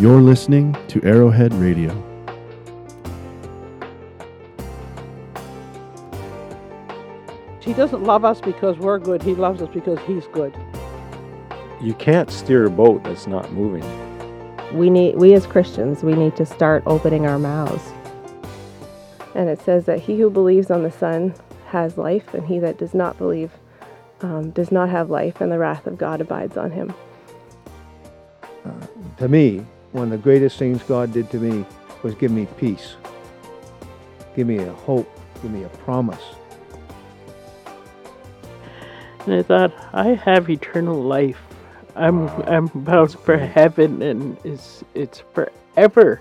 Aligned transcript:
You're 0.00 0.22
listening 0.22 0.74
to 0.88 1.04
Arrowhead 1.04 1.52
Radio. 1.52 1.90
He 7.60 7.74
doesn't 7.74 8.02
love 8.04 8.24
us 8.24 8.40
because 8.40 8.78
we're 8.78 8.98
good. 8.98 9.22
He 9.22 9.34
loves 9.34 9.60
us 9.60 9.68
because 9.74 9.98
he's 10.06 10.26
good. 10.28 10.56
You 11.82 11.92
can't 11.92 12.30
steer 12.30 12.64
a 12.64 12.70
boat 12.70 13.04
that's 13.04 13.26
not 13.26 13.52
moving. 13.52 13.84
We 14.72 14.88
need 14.88 15.16
we 15.16 15.34
as 15.34 15.44
Christians, 15.44 16.02
we 16.02 16.14
need 16.14 16.34
to 16.36 16.46
start 16.46 16.82
opening 16.86 17.26
our 17.26 17.38
mouths. 17.38 17.92
And 19.34 19.50
it 19.50 19.60
says 19.60 19.84
that 19.84 20.00
he 20.00 20.18
who 20.18 20.30
believes 20.30 20.70
on 20.70 20.82
the 20.82 20.90
Son 20.90 21.34
has 21.66 21.98
life, 21.98 22.32
and 22.32 22.46
he 22.46 22.58
that 22.60 22.78
does 22.78 22.94
not 22.94 23.18
believe 23.18 23.50
um, 24.22 24.48
does 24.52 24.72
not 24.72 24.88
have 24.88 25.10
life, 25.10 25.42
and 25.42 25.52
the 25.52 25.58
wrath 25.58 25.86
of 25.86 25.98
God 25.98 26.22
abides 26.22 26.56
on 26.56 26.70
him. 26.70 26.94
Uh, 28.64 28.86
to 29.18 29.28
me, 29.28 29.66
one 29.92 30.04
of 30.04 30.10
the 30.10 30.18
greatest 30.18 30.58
things 30.58 30.82
God 30.84 31.12
did 31.12 31.30
to 31.30 31.38
me 31.38 31.64
was 32.02 32.14
give 32.14 32.30
me 32.30 32.46
peace, 32.58 32.94
give 34.36 34.46
me 34.46 34.58
a 34.58 34.72
hope, 34.72 35.08
give 35.42 35.50
me 35.50 35.64
a 35.64 35.68
promise. 35.68 36.22
And 39.26 39.34
I 39.34 39.42
thought, 39.42 39.72
I 39.92 40.08
have 40.14 40.48
eternal 40.48 41.00
life. 41.02 41.38
I'm 41.96 42.28
I'm 42.48 42.66
bound 42.68 43.12
for 43.20 43.36
heaven, 43.36 44.00
and 44.02 44.36
it's 44.44 44.82
it's 44.94 45.22
forever. 45.34 46.20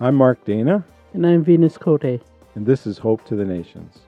I'm 0.00 0.14
Mark 0.14 0.44
Dana, 0.44 0.84
And 1.14 1.26
I'm 1.26 1.42
Venus 1.42 1.78
Cote. 1.78 2.04
and 2.04 2.66
this 2.66 2.86
is 2.86 2.98
Hope 2.98 3.24
to 3.26 3.36
the 3.36 3.44
Nations. 3.44 4.00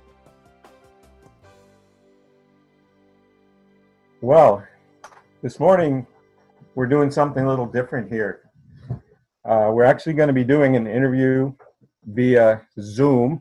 Well, 4.21 4.65
this 5.47 5.61
morning 5.61 6.05
we're 6.75 6.89
doing 6.89 7.09
something 7.09 7.45
a 7.45 7.49
little 7.49 7.67
different 7.67 8.11
here. 8.11 8.51
Uh, 9.49 9.71
we're 9.73 9.85
actually 9.85 10.13
going 10.13 10.27
to 10.27 10.33
be 10.33 10.43
doing 10.43 10.75
an 10.75 10.89
interview 10.89 11.53
via 12.05 12.63
Zoom 12.81 13.41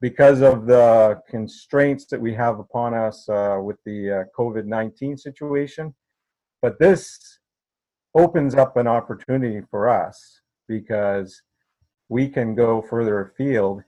because 0.00 0.40
of 0.40 0.66
the 0.66 1.22
constraints 1.30 2.06
that 2.06 2.20
we 2.20 2.34
have 2.34 2.58
upon 2.58 2.92
us 2.92 3.28
uh, 3.28 3.56
with 3.62 3.76
the 3.86 4.10
uh, 4.10 4.24
COVID 4.36 4.64
19 4.64 5.16
situation. 5.16 5.94
But 6.60 6.80
this 6.80 7.38
opens 8.16 8.56
up 8.56 8.76
an 8.76 8.88
opportunity 8.88 9.60
for 9.70 9.88
us 9.88 10.40
because 10.66 11.40
we 12.08 12.28
can 12.28 12.56
go 12.56 12.82
further 12.82 13.20
afield. 13.20 13.84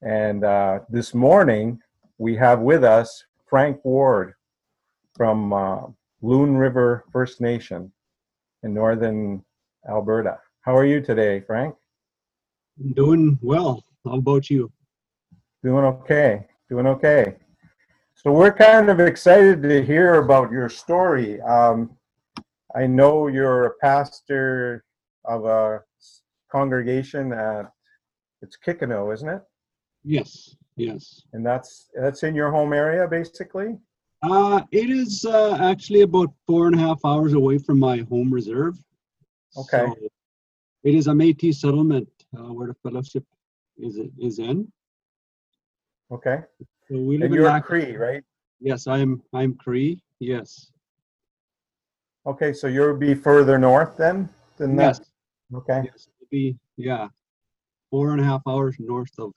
And 0.00 0.42
uh, 0.44 0.78
this 0.88 1.12
morning 1.12 1.80
we 2.16 2.36
have 2.36 2.60
with 2.60 2.84
us 2.84 3.22
Frank 3.50 3.84
Ward 3.84 4.32
from 5.14 5.52
uh, 5.52 5.80
Loon 6.24 6.56
River 6.56 7.04
First 7.12 7.42
Nation 7.42 7.92
in 8.62 8.72
northern 8.72 9.44
Alberta. 9.86 10.38
How 10.62 10.74
are 10.74 10.86
you 10.86 11.02
today, 11.02 11.40
Frank? 11.40 11.74
I'm 12.80 12.94
doing 12.94 13.38
well. 13.42 13.84
How 14.06 14.14
about 14.14 14.48
you? 14.48 14.72
Doing 15.62 15.84
okay. 15.84 16.46
Doing 16.70 16.86
okay. 16.86 17.36
So 18.14 18.32
we're 18.32 18.54
kind 18.54 18.88
of 18.88 19.00
excited 19.00 19.62
to 19.64 19.84
hear 19.84 20.14
about 20.14 20.50
your 20.50 20.70
story. 20.70 21.42
Um, 21.42 21.94
I 22.74 22.86
know 22.86 23.26
you're 23.26 23.66
a 23.66 23.74
pastor 23.82 24.82
of 25.26 25.44
a 25.44 25.82
congregation 26.50 27.34
at 27.34 27.70
it's 28.40 28.56
Kikino, 28.66 29.12
isn't 29.12 29.28
it? 29.28 29.42
Yes, 30.04 30.56
yes. 30.76 31.20
And 31.34 31.44
that's 31.44 31.90
that's 31.94 32.22
in 32.22 32.34
your 32.34 32.50
home 32.50 32.72
area, 32.72 33.06
basically. 33.06 33.76
Uh, 34.24 34.62
it 34.72 34.88
is 34.88 35.24
uh, 35.26 35.58
actually 35.60 36.00
about 36.00 36.32
four 36.46 36.66
and 36.66 36.74
a 36.74 36.78
half 36.78 36.98
hours 37.04 37.34
away 37.34 37.58
from 37.58 37.78
my 37.78 37.98
home 38.08 38.32
reserve. 38.32 38.78
Okay. 39.56 39.86
So 39.86 39.94
it 40.82 40.94
is 40.94 41.08
a 41.08 41.10
Métis 41.12 41.56
settlement 41.56 42.08
uh, 42.36 42.52
where 42.52 42.68
the 42.68 42.74
fellowship 42.82 43.24
is 43.76 43.98
is 44.18 44.38
in. 44.38 44.70
Okay. 46.10 46.38
So 46.88 46.98
we 46.98 47.18
live 47.18 47.26
And 47.26 47.34
in 47.34 47.34
you're 47.34 47.44
Lac- 47.50 47.64
Cree, 47.64 47.96
right? 47.96 48.22
Yes, 48.60 48.86
I'm 48.86 49.22
I'm 49.34 49.54
Cree. 49.54 50.00
Yes. 50.20 50.70
Okay, 52.26 52.54
so 52.54 52.66
you'll 52.68 52.96
be 52.96 53.14
further 53.14 53.58
north 53.58 53.98
then 53.98 54.28
than 54.56 54.78
Yes. 54.78 55.00
that. 55.00 55.06
Okay. 55.58 55.82
Yes. 55.84 56.08
It'll 56.08 56.30
be 56.30 56.56
yeah, 56.78 57.08
four 57.90 58.12
and 58.12 58.20
a 58.20 58.24
half 58.24 58.40
hours 58.46 58.76
north 58.78 59.12
of 59.18 59.32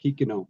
Kikino. 0.00 0.46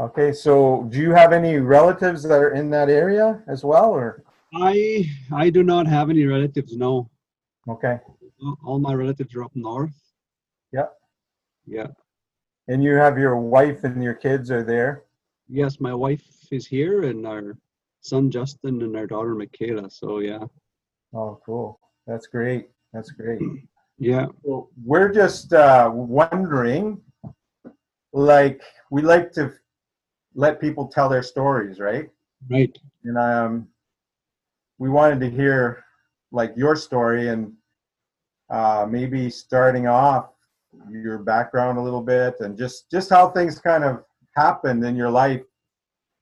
Okay, 0.00 0.32
so 0.32 0.86
do 0.88 0.98
you 0.98 1.10
have 1.12 1.32
any 1.34 1.58
relatives 1.58 2.22
that 2.22 2.38
are 2.40 2.52
in 2.54 2.70
that 2.70 2.88
area 2.88 3.42
as 3.46 3.64
well, 3.64 3.90
or? 3.90 4.22
I 4.54 5.04
I 5.30 5.50
do 5.50 5.62
not 5.62 5.86
have 5.86 6.08
any 6.08 6.24
relatives. 6.24 6.74
No, 6.74 7.10
Okay, 7.68 8.00
all 8.64 8.78
my 8.78 8.94
relatives 8.94 9.34
are 9.34 9.44
up 9.44 9.52
north. 9.54 9.94
Yeah. 10.72 10.86
Yeah. 11.66 11.88
and 12.68 12.82
you 12.82 12.94
have 12.94 13.18
your 13.18 13.36
wife 13.36 13.84
and 13.84 14.02
your 14.02 14.14
kids 14.14 14.50
are 14.50 14.62
there? 14.64 15.04
Yes, 15.48 15.80
my 15.80 15.92
wife 15.94 16.24
is 16.50 16.66
here, 16.66 17.02
and 17.02 17.26
our 17.26 17.58
son 18.00 18.30
Justin 18.30 18.80
and 18.82 18.96
our 18.96 19.06
daughter 19.06 19.34
Michaela. 19.34 19.90
So 19.90 20.20
yeah, 20.20 20.44
Oh, 21.12 21.40
cool. 21.44 21.78
That's 22.06 22.26
great. 22.26 22.70
That's 22.94 23.10
great. 23.10 23.40
yeah, 23.98 24.26
So 24.44 24.70
we're 24.82 25.12
just 25.12 25.52
uh, 25.52 25.90
wondering, 25.92 27.02
like, 28.12 28.62
we 28.90 29.02
like 29.02 29.30
to 29.32 29.52
let 30.34 30.60
people 30.60 30.86
tell 30.86 31.08
their 31.08 31.22
stories, 31.22 31.80
right? 31.80 32.08
right. 32.48 32.76
And 33.04 33.18
um, 33.18 33.68
we 34.78 34.88
wanted 34.88 35.20
to 35.20 35.30
hear, 35.30 35.84
like, 36.32 36.52
your 36.56 36.76
story 36.76 37.28
and 37.28 37.52
uh, 38.50 38.86
maybe 38.88 39.30
starting 39.30 39.86
off 39.86 40.30
your 40.90 41.18
background 41.18 41.78
a 41.78 41.82
little 41.82 42.02
bit 42.02 42.36
and 42.40 42.56
just 42.56 42.90
just 42.90 43.10
how 43.10 43.28
things 43.28 43.58
kind 43.58 43.82
of 43.82 44.04
happened 44.36 44.84
in 44.84 44.94
your 44.94 45.10
life 45.10 45.42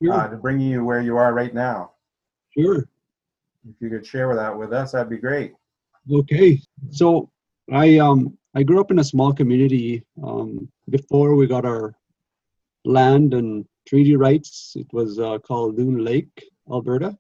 Sure, 0.03 0.13
uh, 0.13 0.29
to 0.29 0.37
bring 0.37 0.61
you 0.61 0.85
where 0.85 1.01
you 1.01 1.17
are 1.17 1.35
right 1.35 1.53
now. 1.53 1.93
sure. 2.57 2.89
If 3.69 3.75
you 3.81 3.91
could 3.91 4.07
share 4.07 4.35
that 4.35 4.57
with 4.57 4.73
us, 4.73 4.93
that'd 4.93 5.11
be 5.11 5.19
great. 5.19 5.55
Okay. 6.11 6.61
So 6.91 7.31
I 7.73 7.99
um 7.99 8.39
I 8.55 8.63
grew 8.63 8.81
up 8.81 8.91
in 8.91 9.01
a 9.01 9.05
small 9.05 9.33
community. 9.33 10.05
Um, 10.23 10.69
before 10.89 11.35
we 11.35 11.47
got 11.47 11.67
our 11.67 11.95
land 12.85 13.35
and 13.35 13.67
treaty 13.89 14.17
rights, 14.17 14.75
it 14.77 14.87
was 14.93 15.19
uh, 15.19 15.39
called 15.39 15.79
Loon 15.79 16.05
Lake, 16.05 16.45
Alberta, 16.71 17.17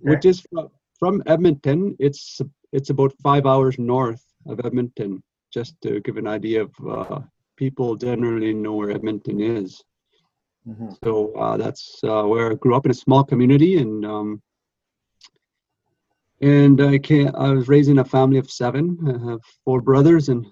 which 0.00 0.24
is 0.24 0.44
from, 0.52 0.68
from 0.98 1.22
Edmonton. 1.26 1.96
It's 1.98 2.40
it's 2.72 2.90
about 2.90 3.12
five 3.22 3.46
hours 3.46 3.78
north 3.78 4.22
of 4.46 4.60
Edmonton. 4.64 5.22
Just 5.52 5.80
to 5.82 6.00
give 6.00 6.18
an 6.18 6.26
idea 6.26 6.62
of 6.62 6.72
uh, 6.86 7.20
people 7.56 7.96
generally 7.96 8.52
know 8.52 8.74
where 8.74 8.90
Edmonton 8.90 9.40
is. 9.40 9.82
Mhm. 10.68 10.96
So 11.02 11.32
uh, 11.34 11.56
that's 11.56 12.00
uh, 12.04 12.24
where 12.24 12.52
I 12.52 12.54
grew 12.56 12.74
up 12.74 12.84
in 12.84 12.90
a 12.90 13.02
small 13.06 13.24
community, 13.24 13.78
and 13.78 14.04
um, 14.04 14.42
and 16.42 16.80
I 16.80 16.98
can 16.98 17.34
I 17.34 17.50
was 17.52 17.68
raised 17.68 17.88
in 17.88 18.00
a 18.00 18.04
family 18.16 18.38
of 18.38 18.50
seven. 18.50 18.84
I 19.06 19.30
have 19.30 19.40
four 19.64 19.80
brothers 19.80 20.28
and 20.28 20.46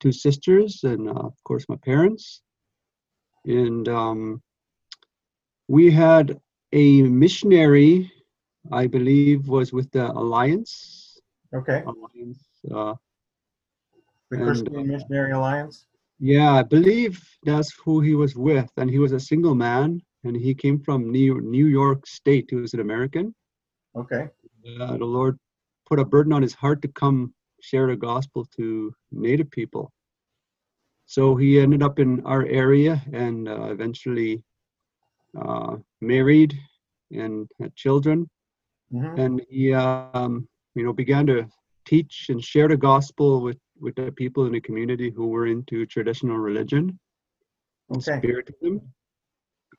two 0.00 0.12
sisters, 0.12 0.84
and 0.84 1.08
uh, 1.08 1.12
of 1.30 1.36
course 1.44 1.64
my 1.68 1.76
parents. 1.76 2.42
And 3.46 3.88
um, 3.88 4.42
we 5.70 5.88
had 5.88 6.36
a 6.72 7.02
missionary, 7.02 8.12
I 8.72 8.88
believe, 8.88 9.46
was 9.46 9.72
with 9.72 9.88
the 9.92 10.10
Alliance. 10.10 11.20
Okay, 11.54 11.84
Alliance. 11.86 12.42
Uh, 12.68 12.94
the 14.32 14.38
Christian 14.38 14.76
uh, 14.76 14.82
Missionary 14.82 15.30
Alliance. 15.30 15.86
yeah, 16.18 16.54
I 16.54 16.64
believe 16.64 17.22
that's 17.44 17.72
who 17.84 18.00
he 18.00 18.14
was 18.16 18.34
with, 18.34 18.68
and 18.78 18.90
he 18.90 18.98
was 18.98 19.12
a 19.12 19.20
single 19.20 19.54
man, 19.54 20.02
and 20.24 20.36
he 20.36 20.54
came 20.54 20.80
from 20.80 21.12
New 21.12 21.40
New 21.40 21.66
York 21.66 22.04
State. 22.04 22.46
He 22.50 22.56
was 22.56 22.74
an 22.74 22.80
American. 22.80 23.32
Okay, 23.94 24.24
uh, 24.80 24.96
the 24.96 25.10
Lord 25.18 25.38
put 25.88 26.00
a 26.00 26.04
burden 26.04 26.32
on 26.32 26.42
his 26.42 26.54
heart 26.54 26.82
to 26.82 26.88
come 26.88 27.32
share 27.62 27.86
the 27.86 27.96
gospel 28.10 28.44
to 28.56 28.92
Native 29.12 29.50
people. 29.52 29.92
So 31.06 31.36
he 31.36 31.60
ended 31.60 31.82
up 31.82 32.00
in 32.00 32.26
our 32.26 32.44
area 32.46 33.02
and 33.12 33.48
uh, 33.48 33.70
eventually 33.76 34.42
uh, 35.38 35.76
married 36.00 36.54
and 37.12 37.48
had 37.60 37.74
children. 37.76 38.28
Mhm. 38.92 39.18
And 39.18 39.42
he, 39.48 39.72
um, 39.74 40.48
you 40.74 40.84
know, 40.84 40.92
began 40.92 41.26
to 41.26 41.46
teach 41.86 42.26
and 42.28 42.42
share 42.42 42.68
the 42.68 42.76
gospel 42.76 43.42
with 43.42 43.58
with 43.80 43.94
the 43.94 44.12
people 44.12 44.44
in 44.46 44.52
the 44.52 44.60
community 44.60 45.10
who 45.10 45.28
were 45.28 45.46
into 45.46 45.86
traditional 45.86 46.36
religion 46.36 46.98
and 47.88 48.02
Okay. 48.02 48.18
spiritism. 48.18 48.80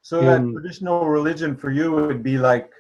So 0.02 0.22
that 0.22 0.42
traditional 0.54 1.06
religion 1.08 1.56
for 1.56 1.70
you 1.70 1.92
would 1.92 2.24
be 2.24 2.38
like 2.38 2.72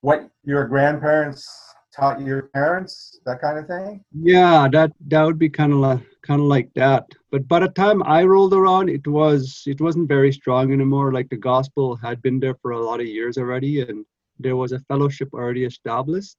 what 0.00 0.28
your 0.42 0.66
grandparents 0.66 1.67
taught 1.98 2.20
your 2.22 2.42
parents, 2.54 3.20
that 3.26 3.40
kind 3.40 3.58
of 3.58 3.66
thing. 3.66 4.04
Yeah, 4.12 4.68
that 4.72 4.92
that 5.08 5.22
would 5.24 5.38
be 5.38 5.48
kind 5.50 5.72
of 5.72 5.78
like 5.78 6.00
kind 6.22 6.40
of 6.40 6.46
like 6.46 6.72
that. 6.74 7.06
But 7.30 7.48
by 7.48 7.60
the 7.60 7.68
time 7.68 8.02
I 8.04 8.24
rolled 8.24 8.54
around, 8.54 8.88
it 8.90 9.06
was 9.06 9.62
it 9.66 9.80
wasn't 9.80 10.08
very 10.08 10.32
strong 10.32 10.72
anymore. 10.72 11.12
Like 11.12 11.28
the 11.30 11.36
gospel 11.36 11.96
had 11.96 12.22
been 12.22 12.40
there 12.40 12.54
for 12.62 12.72
a 12.72 12.80
lot 12.80 13.00
of 13.00 13.06
years 13.06 13.38
already, 13.38 13.80
and 13.82 14.04
there 14.38 14.56
was 14.56 14.72
a 14.72 14.80
fellowship 14.80 15.32
already 15.34 15.64
established 15.64 16.36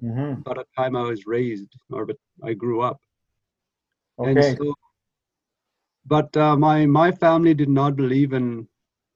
hmm 0.00 0.42
by 0.44 0.54
the 0.54 0.64
time 0.76 0.96
I 0.96 1.02
was 1.02 1.26
raised 1.26 1.74
or 1.90 2.06
but 2.06 2.16
I 2.42 2.54
grew 2.54 2.82
up. 2.82 3.00
Okay. 4.18 4.30
And 4.30 4.44
so, 4.44 4.74
but 6.06 6.36
uh, 6.36 6.56
my 6.56 6.86
my 6.86 7.10
family 7.12 7.54
did 7.54 7.68
not 7.68 7.96
believe 7.96 8.32
in, 8.32 8.68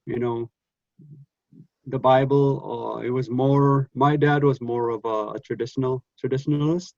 you 0.06 0.18
know, 0.18 0.50
the 1.86 1.98
Bible. 1.98 2.60
Or 2.64 3.04
it 3.04 3.10
was 3.10 3.30
more. 3.30 3.88
My 3.94 4.16
dad 4.16 4.44
was 4.44 4.60
more 4.60 4.90
of 4.90 5.04
a, 5.04 5.34
a 5.34 5.40
traditional 5.40 6.04
traditionalist, 6.22 6.94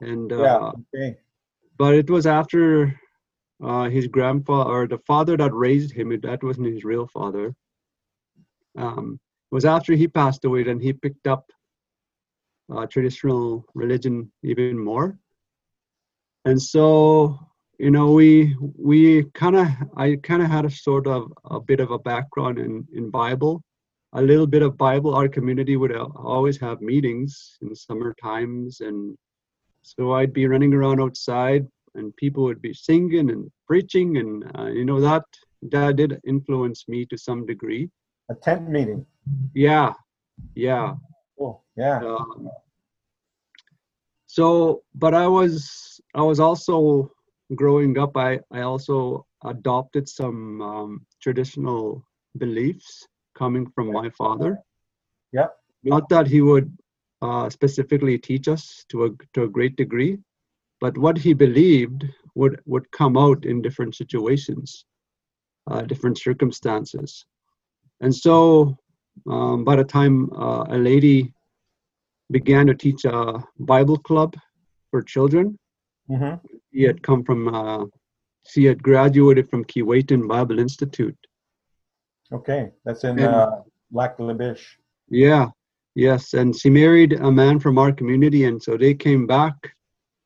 and 0.00 0.32
uh, 0.32 0.42
yeah. 0.42 0.70
Okay. 0.94 1.18
but 1.78 1.94
it 1.94 2.10
was 2.10 2.26
after 2.26 2.98
uh, 3.62 3.88
his 3.88 4.06
grandfather 4.06 4.70
or 4.70 4.86
the 4.86 4.98
father 4.98 5.36
that 5.36 5.52
raised 5.52 5.92
him. 5.92 6.18
That 6.20 6.42
wasn't 6.42 6.72
his 6.72 6.84
real 6.84 7.06
father. 7.06 7.54
Um, 8.76 9.18
it 9.50 9.54
was 9.54 9.64
after 9.64 9.94
he 9.94 10.08
passed 10.08 10.44
away, 10.44 10.64
then 10.64 10.80
he 10.80 10.92
picked 10.92 11.26
up 11.26 11.50
uh, 12.74 12.86
traditional 12.86 13.64
religion 13.74 14.30
even 14.42 14.78
more. 14.78 15.18
And 16.44 16.60
so, 16.60 17.38
you 17.78 17.90
know, 17.90 18.10
we 18.10 18.56
we 18.60 19.24
kind 19.34 19.56
of 19.56 19.68
I 19.96 20.16
kind 20.22 20.42
of 20.42 20.48
had 20.48 20.64
a 20.64 20.70
sort 20.70 21.06
of 21.06 21.32
a 21.44 21.60
bit 21.60 21.80
of 21.80 21.90
a 21.90 21.98
background 21.98 22.58
in 22.58 22.86
in 22.94 23.10
Bible, 23.10 23.62
a 24.14 24.22
little 24.22 24.46
bit 24.46 24.62
of 24.62 24.78
Bible. 24.78 25.14
Our 25.14 25.28
community 25.28 25.76
would 25.76 25.94
always 25.94 26.58
have 26.60 26.80
meetings 26.80 27.58
in 27.60 27.74
summer 27.74 28.14
times, 28.22 28.80
and 28.80 29.16
so 29.82 30.12
I'd 30.12 30.32
be 30.32 30.46
running 30.46 30.72
around 30.72 31.00
outside, 31.00 31.66
and 31.94 32.16
people 32.16 32.44
would 32.44 32.62
be 32.62 32.72
singing 32.72 33.30
and 33.30 33.50
preaching, 33.66 34.16
and 34.16 34.44
uh, 34.58 34.66
you 34.66 34.84
know 34.84 35.00
that 35.00 35.24
that 35.70 35.96
did 35.96 36.20
influence 36.26 36.88
me 36.88 37.04
to 37.06 37.18
some 37.18 37.44
degree. 37.44 37.90
A 38.30 38.34
tent 38.34 38.68
meeting. 38.68 39.04
Yeah, 39.54 39.92
yeah. 40.54 40.94
Cool. 41.38 41.62
Yeah. 41.76 41.98
Um, 41.98 42.48
so, 44.26 44.82
but 44.94 45.12
I 45.14 45.26
was 45.28 46.00
I 46.14 46.22
was 46.22 46.40
also 46.40 47.10
growing 47.54 47.98
up. 47.98 48.16
I 48.16 48.40
I 48.50 48.62
also 48.62 49.26
adopted 49.44 50.08
some 50.08 50.60
um, 50.60 51.06
traditional 51.22 52.04
beliefs 52.38 53.06
coming 53.34 53.70
from 53.74 53.92
my 53.92 54.10
father. 54.10 54.58
Yeah. 55.32 55.48
Not 55.84 56.08
that 56.08 56.26
he 56.26 56.40
would 56.40 56.76
uh, 57.22 57.48
specifically 57.50 58.18
teach 58.18 58.48
us 58.48 58.84
to 58.88 59.04
a 59.04 59.10
to 59.34 59.44
a 59.44 59.48
great 59.48 59.76
degree, 59.76 60.18
but 60.80 60.98
what 60.98 61.16
he 61.18 61.34
believed 61.34 62.04
would 62.34 62.60
would 62.66 62.90
come 62.90 63.16
out 63.16 63.44
in 63.44 63.62
different 63.62 63.94
situations, 63.94 64.84
uh, 65.70 65.82
different 65.82 66.18
circumstances, 66.18 67.24
and 68.00 68.14
so 68.14 68.76
um, 69.30 69.64
by 69.64 69.76
the 69.76 69.84
time 69.84 70.30
uh, 70.32 70.64
a 70.68 70.78
lady 70.78 71.32
began 72.30 72.66
to 72.66 72.74
teach 72.74 73.04
a 73.04 73.42
Bible 73.58 73.98
club 73.98 74.34
for 74.90 75.02
children. 75.02 75.58
Hmm 76.08 76.34
He 76.70 76.82
had 76.82 77.02
come 77.02 77.24
from, 77.24 77.54
uh, 77.54 77.86
she 78.46 78.64
had 78.64 78.82
graduated 78.82 79.48
from 79.50 79.64
Keewatin 79.64 80.28
Bible 80.28 80.58
Institute. 80.58 81.16
Okay. 82.32 82.70
That's 82.84 83.04
in 83.04 83.18
And- 83.18 83.34
uh, 83.34 83.62
Lac 83.92 84.18
La 84.18 84.34
Biche. 84.34 84.78
Yeah, 85.08 85.50
yes, 85.94 86.34
and 86.34 86.54
she 86.54 86.68
married 86.68 87.12
a 87.12 87.30
man 87.30 87.60
from 87.60 87.78
our 87.78 87.92
community, 87.92 88.44
and 88.44 88.60
so 88.60 88.76
they 88.76 88.94
came 88.94 89.26
back 89.26 89.54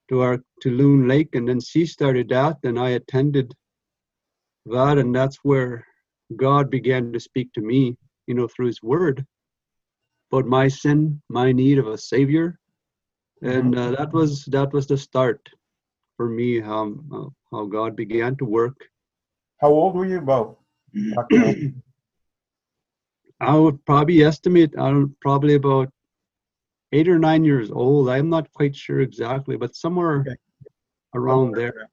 to 0.08 0.20
our 0.22 0.42
to 0.62 0.70
Loon 0.70 1.06
Lake, 1.06 1.34
and 1.34 1.46
then 1.46 1.60
she 1.60 1.84
started 1.84 2.30
that, 2.30 2.56
and 2.64 2.78
I 2.78 2.90
attended 2.90 3.52
that, 4.66 4.96
and 4.96 5.14
that's 5.14 5.36
where 5.42 5.86
God 6.36 6.70
began 6.70 7.12
to 7.12 7.20
speak 7.20 7.52
to 7.52 7.60
me, 7.60 7.96
you 8.26 8.34
know, 8.34 8.48
through 8.48 8.68
His 8.68 8.82
Word, 8.82 9.26
about 10.32 10.46
my 10.46 10.68
sin, 10.68 11.20
my 11.28 11.52
need 11.52 11.78
of 11.78 11.86
a 11.86 11.98
Savior, 11.98 12.58
and 13.42 13.76
uh, 13.76 13.90
that 13.92 14.12
was 14.14 14.46
that 14.46 14.72
was 14.72 14.86
the 14.86 14.96
start 14.96 15.46
for 16.20 16.28
me 16.28 16.60
um, 16.60 16.90
uh, 17.10 17.28
how 17.50 17.64
God 17.64 17.96
began 17.96 18.36
to 18.36 18.44
work. 18.44 18.76
How 19.62 19.68
old 19.68 19.94
were 19.94 20.04
you 20.04 20.18
about? 20.18 20.58
I 23.40 23.56
would 23.56 23.82
probably 23.86 24.22
estimate 24.22 24.74
I'm 24.76 25.16
probably 25.22 25.54
about 25.54 25.88
eight 26.92 27.08
or 27.08 27.18
nine 27.18 27.42
years 27.42 27.70
old. 27.70 28.10
I'm 28.10 28.28
not 28.28 28.52
quite 28.52 28.76
sure 28.76 29.00
exactly, 29.00 29.56
but 29.56 29.74
somewhere 29.74 30.20
Okay. 30.20 30.36
around 31.14 31.56
there. 31.56 31.88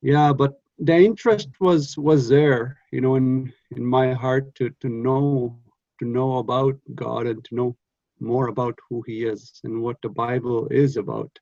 Yeah, 0.00 0.32
but 0.32 0.52
the 0.78 0.94
interest 0.94 1.48
was 1.58 1.98
was 1.98 2.28
there, 2.28 2.78
you 2.92 3.00
know, 3.00 3.16
in 3.16 3.52
in 3.76 3.84
my 3.84 4.12
heart 4.12 4.54
to 4.58 4.70
to 4.82 4.88
know 4.88 5.58
to 5.98 6.04
know 6.06 6.38
about 6.38 6.76
God 6.94 7.26
and 7.26 7.44
to 7.46 7.54
know 7.56 7.76
more 8.20 8.46
about 8.46 8.78
who 8.88 9.02
He 9.08 9.24
is 9.24 9.60
and 9.64 9.82
what 9.82 9.96
the 10.02 10.10
Bible 10.24 10.68
is 10.68 10.96
about. 10.96 11.32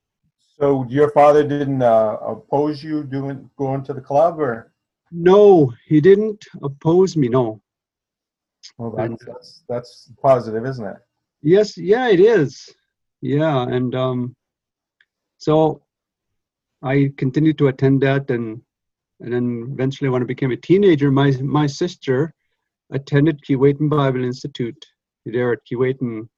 So 0.58 0.86
your 0.88 1.10
father 1.10 1.46
didn't 1.46 1.82
uh, 1.82 2.18
oppose 2.20 2.84
you 2.84 3.04
doing 3.04 3.48
going 3.56 3.82
to 3.84 3.92
the 3.94 4.00
club, 4.00 4.38
or? 4.38 4.72
No, 5.10 5.72
He 5.86 6.00
didn't 6.00 6.44
oppose 6.62 7.16
me. 7.16 7.28
No, 7.28 7.60
Well, 8.78 8.94
that's, 8.96 9.24
that's 9.24 9.64
that's 9.68 10.12
positive, 10.22 10.64
isn't 10.66 10.86
it? 10.86 10.96
Yes, 11.42 11.76
yeah, 11.76 12.08
it 12.08 12.20
is. 12.20 12.68
Yeah, 13.20 13.62
and 13.62 13.94
um, 13.94 14.36
so 15.38 15.82
I 16.82 17.12
continued 17.16 17.58
to 17.58 17.68
attend 17.68 18.02
that, 18.02 18.30
and 18.30 18.62
and 19.20 19.32
then 19.32 19.70
eventually, 19.72 20.10
when 20.10 20.22
I 20.22 20.26
became 20.26 20.52
a 20.52 20.56
teenager, 20.56 21.10
my 21.10 21.30
my 21.42 21.66
sister 21.66 22.34
attended 22.90 23.42
Keewatin 23.42 23.88
Bible 23.88 24.24
Institute 24.24 24.84
there 25.24 25.52
at 25.52 25.60
Keewatin 25.70 26.28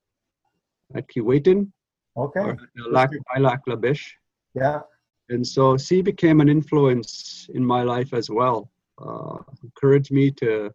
at 0.94 1.08
Keewatin 1.08 1.70
Okay. 2.16 2.40
or 2.40 2.56
Lac 2.90 3.10
Lac 3.38 3.60
La 3.66 3.76
Biche, 3.76 4.16
Yeah. 4.54 4.82
and 5.28 5.46
so 5.46 5.76
she 5.76 6.02
became 6.02 6.40
an 6.40 6.48
influence 6.48 7.48
in 7.54 7.64
my 7.64 7.82
life 7.82 8.12
as 8.12 8.30
well. 8.30 8.70
Uh, 8.98 9.38
encouraged 9.62 10.10
me 10.12 10.30
to, 10.30 10.70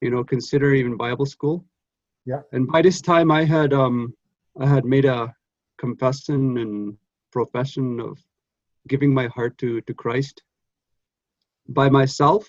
you 0.00 0.10
know, 0.10 0.22
consider 0.24 0.72
even 0.74 0.96
Bible 0.96 1.26
school. 1.26 1.64
Yeah. 2.26 2.42
And 2.52 2.66
by 2.66 2.82
this 2.82 3.00
time, 3.00 3.30
I 3.30 3.44
had 3.44 3.72
um, 3.72 4.14
I 4.60 4.66
had 4.66 4.84
made 4.84 5.04
a 5.04 5.34
confession 5.78 6.58
and 6.58 6.96
profession 7.32 8.00
of 8.00 8.18
giving 8.88 9.14
my 9.14 9.26
heart 9.28 9.58
to 9.58 9.80
to 9.82 9.94
Christ 9.94 10.42
by 11.68 11.88
myself, 11.88 12.48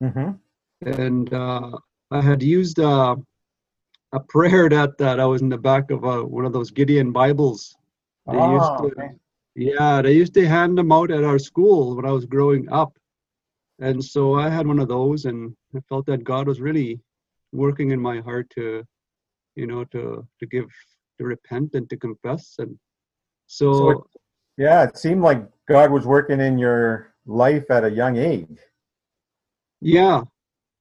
hmm 0.00 0.30
and 0.82 1.32
uh, 1.32 1.70
I 2.10 2.20
had 2.22 2.42
used 2.42 2.78
uh, 2.80 3.16
a 4.12 4.20
prayer 4.20 4.68
that 4.68 4.96
that 4.98 5.20
I 5.20 5.26
was 5.26 5.42
in 5.42 5.48
the 5.48 5.58
back 5.58 5.90
of 5.90 6.04
uh, 6.04 6.22
one 6.22 6.44
of 6.46 6.52
those 6.52 6.70
Gideon 6.70 7.12
Bibles. 7.12 7.76
They 8.26 8.38
used 8.38 8.72
Oh, 8.78 8.88
to, 8.88 8.92
okay. 8.92 9.10
yeah, 9.54 10.02
they 10.02 10.12
used 10.12 10.34
to 10.34 10.46
hand 10.46 10.76
them 10.78 10.92
out 10.92 11.10
at 11.10 11.24
our 11.24 11.38
school 11.38 11.96
when 11.96 12.04
I 12.06 12.12
was 12.12 12.26
growing 12.26 12.68
up. 12.70 12.96
And 13.80 14.02
so 14.04 14.34
I 14.34 14.48
had 14.48 14.66
one 14.66 14.80
of 14.80 14.88
those 14.88 15.24
and 15.24 15.54
I 15.76 15.80
felt 15.88 16.06
that 16.06 16.24
God 16.24 16.46
was 16.48 16.60
really 16.60 17.00
working 17.52 17.90
in 17.92 18.00
my 18.00 18.20
heart 18.20 18.50
to, 18.50 18.84
you 19.56 19.66
know, 19.66 19.84
to 19.84 20.26
to 20.40 20.46
give 20.46 20.68
to 21.18 21.24
repent 21.24 21.74
and 21.74 21.88
to 21.90 21.96
confess. 21.96 22.56
And 22.58 22.78
so, 23.46 23.72
So 23.74 23.90
it- 23.90 24.04
Yeah, 24.56 24.84
it 24.88 24.96
seemed 24.96 25.22
like 25.22 25.42
God 25.66 25.90
was 25.92 26.04
working 26.06 26.40
in 26.40 26.58
your 26.58 27.14
life 27.26 27.70
at 27.70 27.84
a 27.84 27.90
young 27.90 28.16
age. 28.16 28.58
yeah, 29.80 30.22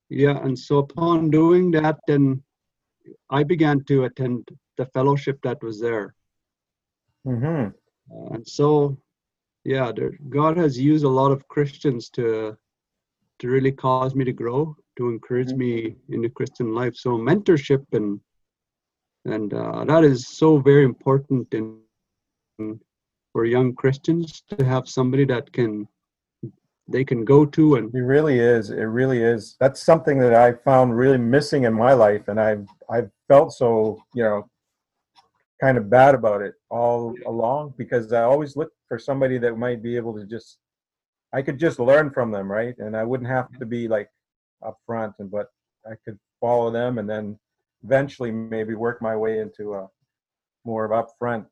yeah. 0.09 0.37
And 0.45 0.57
so 0.57 0.79
upon 0.79 1.29
doing 1.29 1.71
that, 1.71 1.99
then 2.07 2.43
I 3.29 3.43
began 3.43 3.83
to 3.85 4.03
attend 4.05 4.47
the 4.77 4.85
fellowship 4.87 5.39
that 5.43 5.61
was 5.63 5.79
there. 5.79 6.13
hmm 7.25 7.67
Uh, 8.11 8.33
and 8.33 8.47
so, 8.47 8.97
yeah, 9.65 9.91
there, 9.91 10.13
God 10.29 10.57
has 10.57 10.79
used 10.79 11.03
a 11.05 11.09
lot 11.09 11.31
of 11.31 11.47
Christians 11.47 12.09
to 12.11 12.57
to 13.39 13.47
really 13.49 13.71
cause 13.71 14.15
me 14.15 14.23
to 14.25 14.33
grow, 14.33 14.75
to 14.97 15.09
encourage 15.09 15.53
Mhm. 15.53 15.57
me 15.57 15.95
in 16.09 16.21
the 16.21 16.29
Christian 16.29 16.73
life. 16.73 16.95
So 16.95 17.11
mentorship 17.17 17.83
and 17.93 18.19
and 19.25 19.53
uh, 19.53 19.83
that 19.85 20.03
is 20.03 20.27
so 20.27 20.57
very 20.59 20.83
important 20.85 21.53
in, 21.53 21.79
in 22.59 22.79
for 23.33 23.45
young 23.45 23.73
Christians 23.75 24.43
to 24.49 24.63
have 24.63 24.87
somebody 24.87 25.25
that 25.25 25.51
can 25.51 25.87
they 26.87 27.03
can 27.03 27.25
go 27.25 27.45
to 27.45 27.75
and 27.75 27.93
It 27.93 27.99
really 27.99 28.39
is. 28.39 28.69
It 28.69 28.83
really 28.83 29.21
is. 29.21 29.55
That's 29.59 29.81
something 29.81 30.17
that 30.19 30.33
I 30.33 30.53
found 30.53 30.97
really 30.97 31.17
missing 31.17 31.63
in 31.63 31.73
my 31.73 31.93
life, 31.93 32.27
and 32.27 32.39
I've 32.39 32.67
I've 32.89 33.09
felt 33.27 33.53
so 33.53 33.97
you 34.13 34.23
know 34.23 34.49
kind 35.61 35.77
of 35.77 35.89
bad 35.89 36.13
about 36.15 36.41
it 36.41 36.53
all 36.69 37.15
along 37.25 37.73
because 37.77 38.13
I 38.13 38.21
always 38.23 38.55
looked 38.55 38.75
for 38.87 38.99
somebody 38.99 39.39
that 39.39 39.57
might 39.57 39.81
be 39.81 39.95
able 39.97 40.13
to 40.15 40.25
just 40.25 40.59
I 41.33 41.41
could 41.41 41.59
just 41.59 41.79
learn 41.79 42.09
from 42.11 42.31
them, 42.31 42.49
right? 42.49 42.75
And 42.77 42.95
I 42.95 43.03
wouldn't 43.03 43.29
have 43.29 43.51
to 43.59 43.65
be 43.65 43.87
like 43.87 44.09
up 44.65 44.77
front, 44.85 45.13
and 45.19 45.29
but 45.29 45.47
I 45.85 45.95
could 46.05 46.17
follow 46.39 46.71
them, 46.71 46.99
and 46.99 47.09
then 47.09 47.37
eventually 47.83 48.31
maybe 48.31 48.75
work 48.75 49.01
my 49.01 49.15
way 49.15 49.39
into 49.39 49.73
a 49.73 49.87
more 50.65 50.85
of 50.85 50.91
up 50.91 51.11
front, 51.19 51.45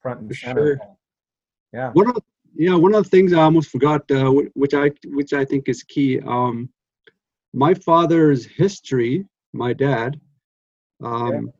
front 0.00 0.20
and 0.20 0.34
center. 0.34 0.76
Sure. 0.76 0.96
Yeah. 1.72 1.88
of 1.88 2.14
the, 2.14 2.22
yeah 2.58 2.74
one 2.74 2.94
of 2.94 3.04
the 3.04 3.10
things 3.10 3.32
I 3.32 3.42
almost 3.42 3.70
forgot, 3.70 4.10
uh, 4.10 4.30
which 4.54 4.74
I 4.74 4.90
which 5.06 5.32
I 5.32 5.44
think 5.44 5.68
is 5.68 5.82
key. 5.82 6.20
Um, 6.20 6.68
my 7.52 7.74
father's 7.74 8.44
history, 8.44 9.24
my 9.52 9.72
dad, 9.72 10.20
Um, 11.02 11.52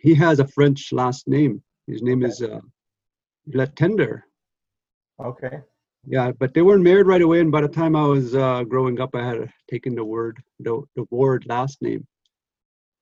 He 0.00 0.14
has 0.14 0.40
a 0.40 0.46
French 0.46 0.92
last 0.92 1.28
name. 1.28 1.62
His 1.86 2.02
name 2.02 2.22
is 2.22 2.40
uh, 2.42 2.60
Latender. 3.52 4.22
Okay. 5.22 5.60
Yeah, 6.06 6.32
but 6.32 6.54
they 6.54 6.62
weren't 6.62 6.82
married 6.82 7.06
right 7.06 7.20
away. 7.20 7.40
And 7.40 7.52
by 7.52 7.60
the 7.60 7.68
time 7.68 7.94
I 7.94 8.06
was 8.06 8.34
uh, 8.34 8.64
growing 8.64 9.00
up, 9.00 9.14
I 9.14 9.24
had 9.26 9.52
taken 9.70 9.94
the 9.94 10.04
Ward, 10.04 10.42
the, 10.60 10.82
the 10.96 11.04
Ward 11.10 11.44
last 11.46 11.82
name. 11.82 12.06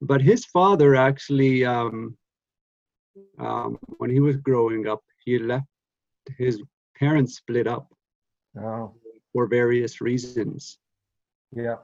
But 0.00 0.21
his 0.21 0.45
father 0.47 0.97
actually, 0.97 1.64
um, 1.64 2.17
um, 3.38 3.78
when 3.99 4.11
he 4.11 4.21
was 4.21 4.37
growing 4.37 4.88
up, 4.88 5.02
he 5.25 5.38
left. 5.38 5.67
His 6.37 6.61
parents 6.99 7.37
split 7.37 7.67
up 7.67 7.87
Oh, 8.59 8.95
for 9.33 9.47
various 9.47 10.00
reasons. 10.00 10.78
yeah. 11.52 11.76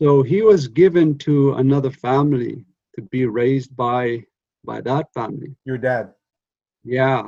So 0.00 0.22
he 0.22 0.40
was 0.42 0.68
given 0.68 1.18
to 1.18 1.54
another 1.54 1.90
family 1.90 2.64
to 2.94 3.02
be 3.02 3.26
raised 3.26 3.74
by 3.76 4.24
by 4.64 4.80
that 4.82 5.06
family. 5.12 5.54
Your 5.64 5.78
dad. 5.78 6.14
Yeah. 6.84 7.26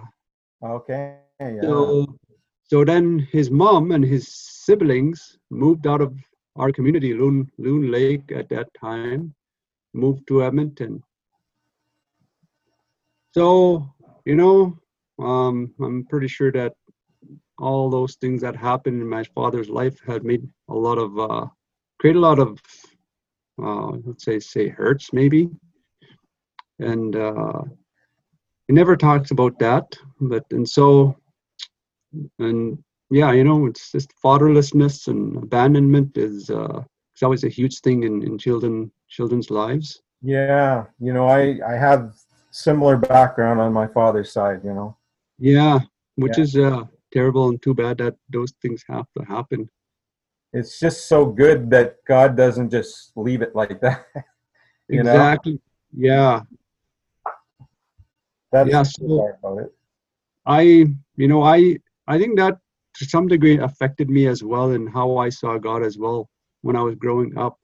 Okay. 0.65 1.19
Yeah. 1.41 1.61
So 1.63 2.07
so 2.63 2.85
then 2.85 3.19
his 3.33 3.51
mom 3.51 3.91
and 3.93 4.05
his 4.05 4.25
siblings 4.67 5.39
moved 5.51 5.87
out 5.87 6.01
of 6.01 6.15
our 6.57 6.71
community, 6.73 7.13
Loon 7.15 7.51
Loon 7.59 7.91
Lake 7.91 8.33
at 8.35 8.49
that 8.49 8.69
time, 8.81 9.35
moved 9.93 10.27
to 10.29 10.43
Edmonton. 10.45 11.03
So, 13.33 13.87
you 14.25 14.35
know, 14.35 14.79
um, 15.19 15.75
I'm 15.81 16.05
pretty 16.07 16.29
sure 16.29 16.51
that 16.53 16.73
all 17.59 17.91
those 17.91 18.15
things 18.17 18.41
that 18.43 18.57
happened 18.57 19.01
in 19.01 19.09
my 19.09 19.25
father's 19.35 19.69
life 19.69 19.99
had 20.07 20.25
made 20.25 20.47
a 20.69 20.75
lot 20.75 20.99
of 20.99 21.19
uh 21.19 21.47
create 21.99 22.17
a 22.17 22.21
lot 22.21 22.39
of 22.39 22.59
uh 23.63 23.93
let's 24.07 24.25
say 24.25 24.39
say 24.39 24.69
hurts 24.69 25.13
maybe. 25.13 25.49
And 26.79 27.17
uh 27.17 27.63
he 28.69 28.75
never 28.75 28.97
talks 28.97 29.31
about 29.31 29.59
that, 29.61 29.85
but 30.21 30.45
and 30.51 30.69
so 30.69 31.17
and 32.39 32.79
yeah, 33.11 33.33
you 33.33 33.45
know, 33.45 33.67
it's 33.67 33.93
just 33.93 34.13
fatherlessness 34.25 35.09
and 35.09 35.37
abandonment 35.37 36.17
is 36.17 36.51
uh 36.51 36.83
it's 37.15 37.23
always 37.23 37.45
a 37.45 37.49
huge 37.49 37.81
thing 37.81 38.05
in, 38.05 38.23
in 38.23 38.39
children 38.39 38.91
children's 39.09 39.51
lives. 39.51 40.03
Yeah. 40.23 40.87
You 40.99 41.13
know, 41.13 41.27
I 41.27 41.59
I 41.67 41.75
have 41.75 42.15
similar 42.51 42.97
background 42.97 43.61
on 43.61 43.73
my 43.73 43.87
father's 43.87 44.33
side. 44.33 44.61
You 44.65 44.75
know. 44.75 44.97
Yeah, 45.39 45.79
which 46.17 46.39
Yeah. 46.39 46.45
is 46.45 46.57
uh 46.57 46.85
terrible 47.13 47.49
and 47.49 47.61
too 47.63 47.75
bad 47.75 47.99
that 47.99 48.17
those 48.31 48.53
things 48.63 48.85
have 48.89 49.07
to 49.17 49.25
happen. 49.25 49.69
It's 50.53 50.79
just 50.81 51.07
so 51.09 51.27
good 51.27 51.71
that 51.71 51.97
God 52.07 52.37
doesn't 52.37 52.71
just 52.71 53.13
leave 53.17 53.43
it 53.43 53.55
like 53.55 53.81
that. 53.81 54.07
you 54.89 55.03
know. 55.03 55.11
exactly. 55.11 55.61
Yeah. 55.93 56.43
That's 58.53 58.71
Yeah, 58.71 58.83
so- 58.83 59.35
about 59.43 59.59
it. 59.59 59.73
I 60.47 60.61
you 61.17 61.29
know, 61.29 61.43
I 61.43 61.79
I 62.07 62.19
think 62.19 62.39
that 62.39 62.59
to 62.99 63.05
some 63.05 63.27
degree 63.27 63.59
affected 63.59 64.09
me 64.09 64.27
as 64.29 64.43
well 64.45 64.71
in 64.71 64.87
how 64.87 65.17
I 65.17 65.29
saw 65.29 65.59
God 65.59 65.83
as 65.83 65.99
well 65.99 66.31
when 66.63 66.77
I 66.77 66.83
was 66.83 66.95
growing 66.95 67.37
up. 67.37 67.59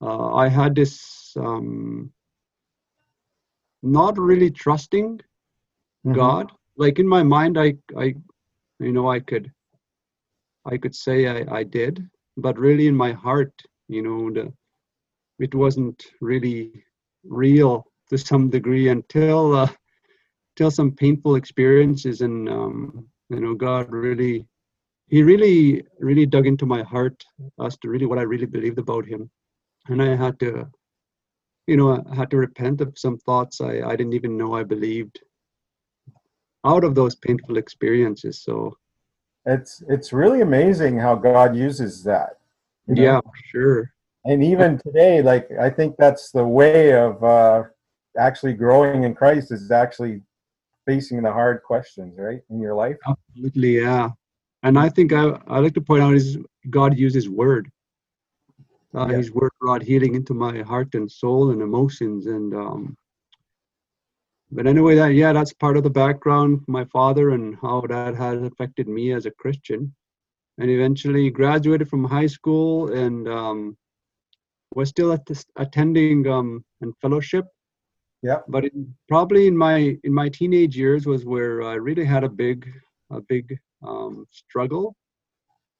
Uh, 0.00 0.32
I 0.34 0.48
had 0.48 0.76
this 0.76 1.32
um, 1.36 2.12
not 3.82 4.16
really 4.16 4.50
trusting 4.50 5.20
Mhm. 6.06 6.14
God. 6.14 6.52
Like 6.76 7.00
in 7.00 7.08
my 7.08 7.24
mind, 7.24 7.58
I, 7.58 7.74
I, 7.96 8.14
you 8.80 8.92
know, 8.92 9.10
I 9.10 9.20
could, 9.20 9.50
I 10.64 10.76
could 10.76 10.94
say 10.94 11.26
I, 11.26 11.58
I 11.58 11.62
did, 11.64 12.08
but 12.36 12.58
really 12.58 12.86
in 12.86 12.94
my 12.94 13.12
heart, 13.12 13.52
you 13.88 14.02
know, 14.02 14.30
the, 14.30 14.52
it 15.38 15.54
wasn't 15.54 16.04
really 16.20 16.84
real 17.24 17.84
to 18.10 18.18
some 18.18 18.50
degree 18.50 18.88
until, 18.88 19.54
uh, 19.54 19.68
till 20.56 20.70
some 20.70 20.90
painful 20.92 21.36
experiences, 21.36 22.20
and 22.20 22.48
um, 22.48 23.06
you 23.30 23.40
know, 23.40 23.54
God 23.54 23.90
really, 23.90 24.46
He 25.06 25.22
really, 25.22 25.84
really 26.00 26.26
dug 26.26 26.46
into 26.46 26.66
my 26.66 26.82
heart 26.82 27.24
as 27.64 27.76
to 27.78 27.88
really 27.88 28.06
what 28.06 28.18
I 28.18 28.22
really 28.22 28.46
believed 28.46 28.78
about 28.78 29.06
Him, 29.06 29.30
and 29.88 30.02
I 30.02 30.16
had 30.16 30.38
to, 30.40 30.68
you 31.66 31.76
know, 31.76 32.04
I 32.10 32.14
had 32.14 32.30
to 32.30 32.38
repent 32.38 32.80
of 32.80 32.98
some 32.98 33.18
thoughts 33.18 33.60
I, 33.60 33.82
I 33.82 33.94
didn't 33.94 34.14
even 34.14 34.36
know 34.36 34.54
I 34.54 34.64
believed 34.64 35.20
out 36.68 36.84
of 36.84 36.92
those 36.94 37.14
painful 37.26 37.56
experiences. 37.64 38.34
So 38.46 38.54
It's 39.54 39.72
it's 39.94 40.10
really 40.12 40.40
amazing 40.50 40.94
how 41.06 41.14
God 41.32 41.50
uses 41.68 41.92
that. 42.04 42.30
you 42.86 42.94
know? 42.94 43.02
yeah, 43.02 43.20
sure. 43.52 43.80
And 44.30 44.38
even 44.52 44.70
today, 44.86 45.14
like 45.22 45.46
I 45.66 45.70
think 45.70 45.90
that's 46.02 46.24
the 46.38 46.46
way 46.60 46.92
of 47.06 47.12
uh, 47.36 47.58
actually 48.28 48.54
growing 48.64 49.00
in 49.06 49.12
Christ 49.20 49.46
is 49.56 49.70
actually 49.70 50.20
facing 50.86 51.22
the 51.22 51.32
hard 51.40 51.62
questions, 51.70 52.12
right, 52.26 52.42
in 52.50 52.58
your 52.60 52.74
life. 52.84 52.96
Absolutely, 53.12 53.72
yeah. 53.86 54.08
And 54.66 54.74
I 54.78 54.88
think 54.96 55.08
I 55.12 55.24
I 55.54 55.56
like 55.64 55.74
to 55.74 55.80
point 55.90 56.02
out 56.02 56.14
is 56.20 56.28
God 56.78 56.92
uses 57.06 57.26
word. 57.42 57.64
Uh, 58.94 59.06
Yeah. 59.10 59.18
His 59.20 59.30
word 59.38 59.52
brought 59.62 59.82
healing 59.90 60.14
into 60.20 60.34
my 60.46 60.54
heart 60.70 60.90
and 60.98 61.06
soul 61.22 61.42
and 61.52 61.60
emotions 61.62 62.26
and 62.26 62.48
um. 62.54 62.82
But 64.50 64.66
anyway, 64.66 64.94
that 64.96 65.14
yeah, 65.14 65.32
that's 65.32 65.52
part 65.52 65.76
of 65.76 65.82
the 65.84 65.90
background, 65.90 66.62
my 66.68 66.84
father 66.86 67.30
and 67.30 67.56
how 67.60 67.82
that 67.88 68.14
has 68.14 68.42
affected 68.42 68.88
me 68.88 69.12
as 69.12 69.26
a 69.26 69.30
Christian, 69.32 69.94
and 70.58 70.70
eventually 70.70 71.30
graduated 71.30 71.88
from 71.88 72.04
high 72.04 72.26
school 72.26 72.92
and 72.92 73.28
um, 73.28 73.76
was 74.74 74.88
still 74.90 75.12
at 75.12 75.24
this, 75.26 75.44
attending 75.56 76.26
um, 76.28 76.64
and 76.80 76.94
fellowship 77.00 77.46
Yeah. 78.22 78.40
but 78.48 78.64
in, 78.66 78.94
probably 79.08 79.46
in 79.46 79.56
my 79.56 79.98
in 80.04 80.12
my 80.14 80.28
teenage 80.28 80.76
years 80.76 81.06
was 81.06 81.24
where 81.24 81.62
I 81.62 81.74
really 81.74 82.04
had 82.04 82.24
a 82.24 82.28
big 82.28 82.68
a 83.10 83.20
big 83.20 83.58
um, 83.86 84.26
struggle 84.30 84.94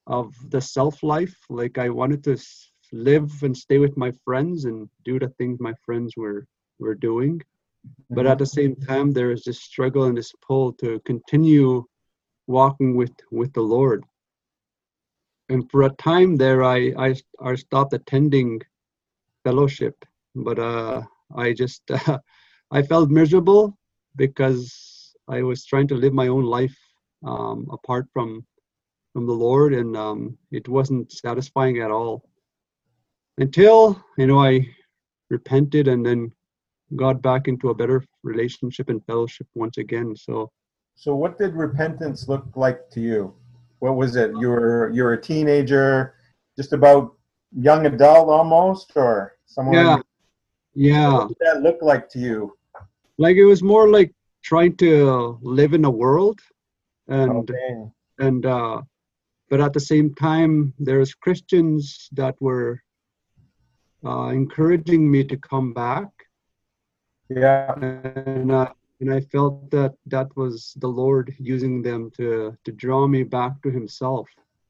of 0.06 0.34
the 0.50 0.60
self 0.60 1.02
life. 1.02 1.36
Like 1.50 1.78
I 1.78 1.88
wanted 1.90 2.22
to 2.24 2.36
live 2.92 3.30
and 3.42 3.56
stay 3.56 3.78
with 3.78 3.96
my 3.96 4.12
friends 4.24 4.64
and 4.64 4.88
do 5.04 5.18
the 5.18 5.28
things 5.38 5.58
my 5.60 5.74
friends 5.84 6.14
were 6.16 6.46
were 6.78 6.94
doing, 6.94 7.40
but 8.10 8.26
at 8.26 8.38
the 8.38 8.46
same 8.46 8.74
time 8.74 9.12
there 9.12 9.30
is 9.30 9.44
this 9.44 9.60
struggle 9.60 10.04
and 10.04 10.16
this 10.16 10.32
pull 10.46 10.72
to 10.74 11.00
continue 11.04 11.84
walking 12.46 12.96
with 12.96 13.12
with 13.30 13.52
the 13.52 13.60
Lord. 13.62 14.04
And 15.50 15.70
for 15.70 15.82
a 15.82 15.90
time 15.90 16.36
there, 16.36 16.64
I 16.64 16.92
I, 16.98 17.14
I 17.40 17.54
stopped 17.54 17.92
attending 17.92 18.60
fellowship, 19.44 20.04
but 20.34 20.58
uh, 20.58 21.02
I 21.34 21.52
just 21.52 21.82
uh, 21.90 22.18
I 22.70 22.82
felt 22.82 23.10
miserable 23.10 23.78
because 24.16 25.14
I 25.28 25.42
was 25.42 25.64
trying 25.64 25.88
to 25.88 25.94
live 25.94 26.12
my 26.12 26.28
own 26.28 26.44
life 26.44 26.76
um, 27.24 27.66
apart 27.70 28.06
from 28.12 28.44
from 29.12 29.26
the 29.26 29.32
Lord, 29.32 29.74
and 29.74 29.96
um, 29.96 30.38
it 30.50 30.68
wasn't 30.68 31.12
satisfying 31.12 31.78
at 31.80 31.90
all. 31.90 32.22
Until 33.38 34.02
you 34.16 34.26
know 34.26 34.40
I 34.40 34.66
repented 35.30 35.88
and 35.88 36.04
then 36.04 36.32
got 36.96 37.20
back 37.22 37.48
into 37.48 37.70
a 37.70 37.74
better 37.74 38.02
relationship 38.22 38.88
and 38.88 39.04
fellowship 39.06 39.46
once 39.54 39.78
again. 39.78 40.16
So 40.16 40.50
So, 40.96 41.14
what 41.14 41.38
did 41.38 41.54
repentance 41.54 42.28
look 42.28 42.46
like 42.56 42.90
to 42.90 43.00
you? 43.00 43.34
What 43.78 43.96
was 43.96 44.16
it? 44.16 44.32
You 44.40 44.48
were 44.48 44.90
you 44.94 45.04
were 45.04 45.12
a 45.12 45.22
teenager, 45.22 46.14
just 46.56 46.72
about 46.72 47.14
young 47.52 47.86
adult 47.86 48.28
almost, 48.28 48.92
or 48.96 49.36
in 49.56 49.72
yeah, 49.72 49.98
yeah. 50.74 51.14
What 51.14 51.28
did 51.28 51.36
that 51.40 51.62
look 51.62 51.78
like 51.82 52.08
to 52.10 52.18
you? 52.18 52.56
Like 53.18 53.36
it 53.36 53.44
was 53.44 53.62
more 53.62 53.88
like 53.88 54.12
trying 54.42 54.76
to 54.78 55.38
live 55.42 55.72
in 55.74 55.84
a 55.84 55.90
world, 55.90 56.40
and 57.08 57.50
Okay. 57.50 57.90
and 58.18 58.46
uh, 58.46 58.82
but 59.50 59.60
at 59.60 59.72
the 59.72 59.80
same 59.80 60.14
time 60.14 60.74
there's 60.78 61.14
christians 61.14 62.08
that 62.12 62.34
were 62.40 62.80
uh, 64.04 64.28
encouraging 64.28 65.10
me 65.10 65.24
to 65.24 65.36
come 65.36 65.72
back 65.72 66.08
Yeah. 67.28 67.74
and 67.74 68.50
uh, 68.50 68.72
and 69.00 69.12
i 69.12 69.20
felt 69.20 69.70
that 69.70 69.94
that 70.06 70.34
was 70.36 70.74
the 70.78 70.88
lord 70.88 71.34
using 71.38 71.82
them 71.82 72.10
to 72.16 72.56
to 72.64 72.72
draw 72.72 73.06
me 73.06 73.22
back 73.22 73.60
to 73.62 73.70
himself 73.70 74.28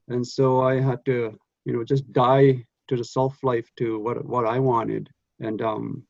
and 0.09 0.27
so 0.27 0.61
i 0.61 0.81
had 0.81 1.05
to 1.05 1.39
you 1.65 1.73
know 1.73 1.85
just 1.85 2.13
die 2.13 2.65
to 2.89 2.97
the 2.97 3.05
self 3.05 3.37
life 3.43 3.69
to 3.77 3.99
what 4.01 4.25
what 4.25 4.47
i 4.47 4.59
wanted 4.59 5.09
and 5.41 5.63
um 5.63 6.03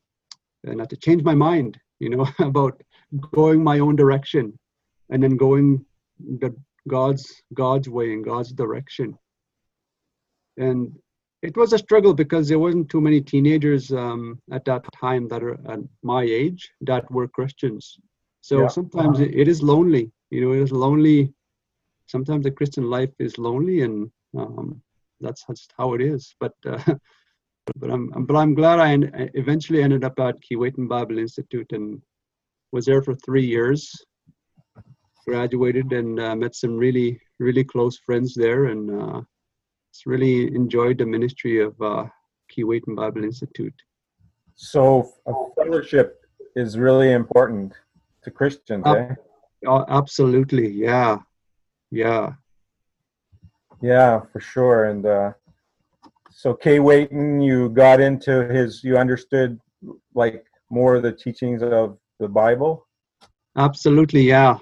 and 0.63 0.79
had 0.79 0.89
to 0.89 0.97
change 0.97 1.23
my 1.23 1.35
mind 1.35 1.79
you 1.99 2.09
know 2.09 2.27
about 2.39 2.81
going 3.31 3.63
my 3.63 3.79
own 3.79 3.95
direction 3.95 4.57
and 5.09 5.21
then 5.23 5.37
going 5.37 5.85
the 6.39 6.53
God's 6.87 7.41
God's 7.53 7.89
way 7.89 8.11
in 8.11 8.21
God's 8.21 8.51
direction. 8.51 9.17
And 10.57 10.93
it 11.41 11.55
was 11.55 11.73
a 11.73 11.77
struggle 11.77 12.13
because 12.13 12.47
there 12.47 12.59
wasn't 12.59 12.89
too 12.89 13.01
many 13.01 13.21
teenagers 13.21 13.91
um, 13.91 14.39
at 14.51 14.65
that 14.65 14.85
time 14.93 15.27
that 15.29 15.43
are 15.43 15.55
at 15.71 15.79
my 16.03 16.23
age 16.23 16.71
that 16.81 17.09
were 17.11 17.27
Christians. 17.27 17.97
So 18.41 18.61
Yeah. 18.61 18.67
sometimes 18.67 19.19
it, 19.19 19.33
it 19.35 19.47
is 19.47 19.61
lonely. 19.61 20.11
You 20.31 20.41
know, 20.41 20.51
it 20.53 20.61
is 20.61 20.71
lonely. 20.71 21.33
Sometimes 22.07 22.43
the 22.43 22.51
Christian 22.51 22.89
life 22.89 23.11
is 23.19 23.37
lonely, 23.37 23.81
and 23.81 24.09
um, 24.37 24.81
that's 25.21 25.45
just 25.47 25.73
how 25.77 25.93
it 25.93 26.01
is. 26.01 26.35
But 26.39 26.53
uh, 26.65 26.81
but 27.77 27.89
I'm 27.91 28.09
but 28.25 28.35
I'm 28.35 28.53
glad 28.55 28.79
I 28.79 28.91
en- 28.93 29.29
eventually 29.35 29.81
ended 29.83 30.03
up 30.03 30.19
at 30.19 30.35
Keewatin 30.41 30.87
Bible 30.87 31.17
Institute 31.19 31.71
and 31.71 32.01
was 32.71 32.85
there 32.85 33.01
for 33.01 33.15
three 33.15 33.45
years. 33.45 33.91
Graduated 35.27 35.91
and 35.93 36.19
uh, 36.19 36.35
met 36.35 36.55
some 36.55 36.75
really 36.75 37.19
really 37.39 37.63
close 37.63 37.97
friends 37.99 38.33
there, 38.35 38.65
and 38.65 38.89
uh, 38.91 39.21
really 40.05 40.53
enjoyed 40.55 40.97
the 40.97 41.05
ministry 41.05 41.61
of 41.61 41.79
uh, 41.81 42.05
Keewatin 42.51 42.95
Bible 42.95 43.23
Institute. 43.23 43.73
So 44.55 45.11
a 45.25 45.33
fellowship 45.55 46.21
is 46.55 46.77
really 46.77 47.11
important 47.13 47.73
to 48.23 48.31
Christians, 48.31 48.83
Uh, 48.85 48.93
eh? 48.93 49.15
Oh, 49.67 49.85
absolutely, 49.87 50.69
yeah, 50.69 51.19
yeah. 51.91 52.33
Yeah, 53.81 54.21
for 54.31 54.39
sure. 54.39 54.85
And 54.85 55.05
uh, 55.05 55.33
so 56.31 56.53
Keewatin, 56.53 57.43
you 57.43 57.69
got 57.69 57.99
into 57.99 58.47
his, 58.47 58.83
you 58.83 58.97
understood 58.97 59.59
like 60.13 60.45
more 60.69 60.95
of 60.95 61.03
the 61.03 61.11
teachings 61.11 61.61
of 61.61 61.97
the 62.19 62.27
Bible. 62.27 62.87
Absolutely, 63.57 64.21
yeah. 64.21 64.57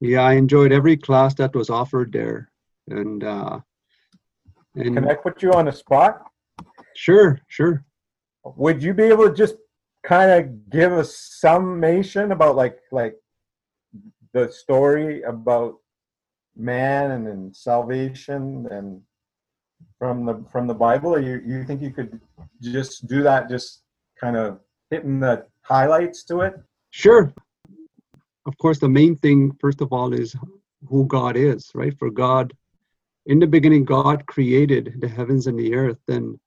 Yeah, 0.00 0.22
I 0.22 0.34
enjoyed 0.34 0.72
every 0.72 0.96
class 0.96 1.34
that 1.34 1.54
was 1.54 1.70
offered 1.70 2.12
there. 2.12 2.50
And 2.88 3.24
uh 3.24 3.60
and 4.76 4.94
Can 4.94 5.08
I 5.08 5.14
put 5.14 5.42
you 5.42 5.52
on 5.52 5.66
the 5.66 5.72
spot? 5.72 6.22
sure, 6.94 7.40
sure. 7.48 7.84
Would 8.44 8.82
you 8.82 8.94
be 8.94 9.04
able 9.04 9.28
to 9.28 9.34
just 9.34 9.56
kind 10.04 10.30
of 10.30 10.70
give 10.70 10.92
a 10.92 11.04
summation 11.04 12.32
about 12.32 12.56
like 12.56 12.78
like 12.92 13.16
the 14.32 14.50
story 14.50 15.22
about 15.22 15.76
man 16.56 17.10
and, 17.10 17.26
and 17.26 17.54
salvation 17.56 18.66
and 18.70 19.00
from 19.98 20.24
the 20.26 20.44
from 20.52 20.66
the 20.66 20.74
Bible? 20.74 21.14
Or 21.14 21.20
you 21.20 21.42
you 21.44 21.64
think 21.64 21.82
you 21.82 21.90
could 21.90 22.20
just 22.62 23.06
do 23.06 23.22
that, 23.22 23.48
just 23.48 23.82
kind 24.20 24.36
of 24.36 24.60
hitting 24.90 25.20
the 25.20 25.46
highlights 25.62 26.22
to 26.24 26.40
it? 26.40 26.54
Sure. 26.90 27.32
Of 28.46 28.56
course, 28.58 28.78
the 28.78 28.88
main 28.88 29.16
thing, 29.16 29.52
first 29.60 29.80
of 29.80 29.92
all, 29.92 30.12
is 30.12 30.36
who 30.88 31.04
God 31.06 31.36
is, 31.36 31.70
right? 31.74 31.98
For 31.98 32.10
God, 32.10 32.52
in 33.26 33.38
the 33.38 33.46
beginning, 33.46 33.84
God 33.84 34.26
created 34.26 34.94
the 35.00 35.08
heavens 35.08 35.46
and 35.46 35.58
the 35.58 35.74
earth. 35.74 36.00
And 36.08 36.38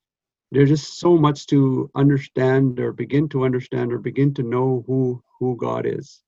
there's 0.52 0.70
just 0.70 1.00
so 1.00 1.18
much 1.18 1.46
to 1.48 1.90
understand 1.96 2.80
or 2.80 2.92
begin 2.92 3.30
to 3.30 3.44
understand 3.44 3.94
or 3.94 4.00
begin 4.00 4.34
to 4.36 4.44
know 4.44 4.84
who 4.88 5.22
who 5.40 5.56
God 5.58 5.86
is. 5.86 6.22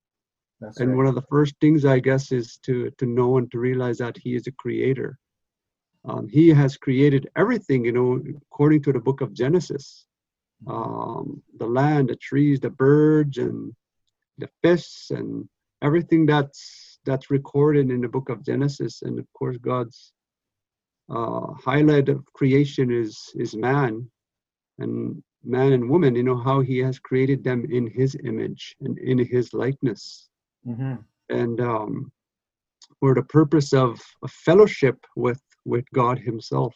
That's 0.62 0.78
and 0.78 0.90
right. 0.90 0.96
one 0.96 1.06
of 1.06 1.16
the 1.16 1.28
first 1.28 1.56
things 1.60 1.84
i 1.84 1.98
guess 1.98 2.30
is 2.30 2.56
to 2.58 2.90
to 2.98 3.04
know 3.04 3.38
and 3.38 3.50
to 3.50 3.58
realize 3.58 3.98
that 3.98 4.16
he 4.16 4.36
is 4.36 4.46
a 4.46 4.52
creator 4.52 5.18
um, 6.04 6.28
he 6.28 6.48
has 6.50 6.76
created 6.76 7.28
everything 7.34 7.84
you 7.84 7.92
know 7.92 8.22
according 8.46 8.80
to 8.84 8.92
the 8.92 9.00
book 9.00 9.20
of 9.20 9.34
genesis 9.34 10.06
um, 10.68 11.42
the 11.58 11.66
land 11.66 12.08
the 12.08 12.16
trees 12.16 12.60
the 12.60 12.70
birds 12.70 13.38
and 13.38 13.74
the 14.38 14.48
fish 14.62 15.10
and 15.10 15.48
everything 15.82 16.26
that's 16.26 17.00
that's 17.04 17.28
recorded 17.28 17.90
in 17.90 18.00
the 18.00 18.08
book 18.08 18.28
of 18.28 18.44
genesis 18.44 19.02
and 19.02 19.18
of 19.18 19.26
course 19.32 19.56
god's 19.56 20.12
uh, 21.10 21.46
highlight 21.54 22.08
of 22.08 22.24
creation 22.32 22.90
is 22.90 23.18
is 23.34 23.54
man 23.54 24.10
and 24.78 25.22
man 25.44 25.72
and 25.72 25.88
woman 25.90 26.14
you 26.14 26.22
know 26.22 26.36
how 26.36 26.60
he 26.60 26.78
has 26.78 26.98
created 26.98 27.42
them 27.44 27.66
in 27.70 27.86
his 27.86 28.16
image 28.24 28.74
and 28.80 28.98
in 28.98 29.18
his 29.18 29.52
likeness 29.52 30.28
Mhm. 30.66 31.04
and 31.28 31.60
um, 31.60 32.12
for 33.00 33.14
the 33.14 33.22
purpose 33.24 33.72
of 33.72 34.00
a 34.22 34.28
fellowship 34.28 34.96
with 35.16 35.42
with 35.64 35.84
God 35.92 36.18
Himself. 36.18 36.74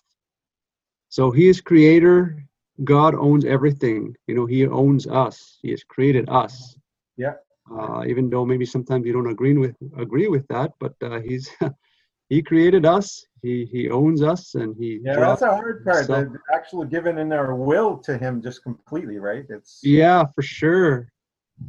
So 1.09 1.31
He 1.31 1.49
is 1.49 1.61
Creator. 1.61 2.43
God 2.85 3.15
owns 3.15 3.45
everything. 3.45 4.15
You 4.27 4.35
know, 4.35 4.47
He 4.47 4.67
owns 4.67 5.07
us. 5.07 5.59
He 5.63 5.71
has 5.71 5.83
created 5.85 6.29
us. 6.29 6.77
Yeah. 7.17 7.35
Uh, 7.71 8.05
even 8.07 8.29
though 8.31 8.45
maybe 8.45 8.65
sometimes 8.67 9.07
you 9.07 9.13
don't 9.13 9.31
agree 9.31 9.55
with 9.57 9.77
agree 9.97 10.29
with 10.29 10.47
that, 10.49 10.73
but 10.81 10.95
uh, 11.03 11.21
He's 11.21 11.49
He 12.29 12.43
created 12.43 12.85
us. 12.85 13.25
He 13.47 13.65
He 13.75 13.83
owns 13.91 14.21
us, 14.33 14.43
and 14.57 14.75
He. 14.77 14.99
Yeah, 15.05 15.21
that's 15.21 15.43
a 15.43 15.55
hard 15.55 15.85
part. 15.85 15.99
himself- 15.99 16.33
The 16.33 16.41
actual 16.59 16.85
giving 16.85 17.17
in 17.19 17.33
our 17.33 17.55
will 17.55 17.97
to 17.99 18.13
him 18.19 18.43
just 18.43 18.59
completely, 18.69 19.19
right? 19.31 19.47
It's 19.57 19.73
Yeah, 19.85 20.21
for 20.35 20.43
sure, 20.43 20.95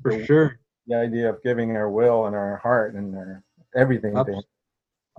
for 0.01 0.11
Yeah. 0.13 0.25
sure. 0.25 0.49
the 0.89 0.95
idea 1.07 1.29
of 1.29 1.37
giving 1.43 1.69
our 1.79 1.89
will 1.99 2.19
and 2.27 2.35
our 2.35 2.55
heart 2.65 2.95
and 2.95 3.07
our 3.15 3.43
everything. 3.75 4.15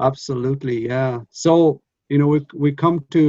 Absolutely, 0.01 0.79
yeah. 0.87 1.21
So 1.31 1.81
you 2.09 2.19
know, 2.19 2.27
we 2.35 2.41
we 2.65 2.71
come 2.85 2.97
to 3.17 3.23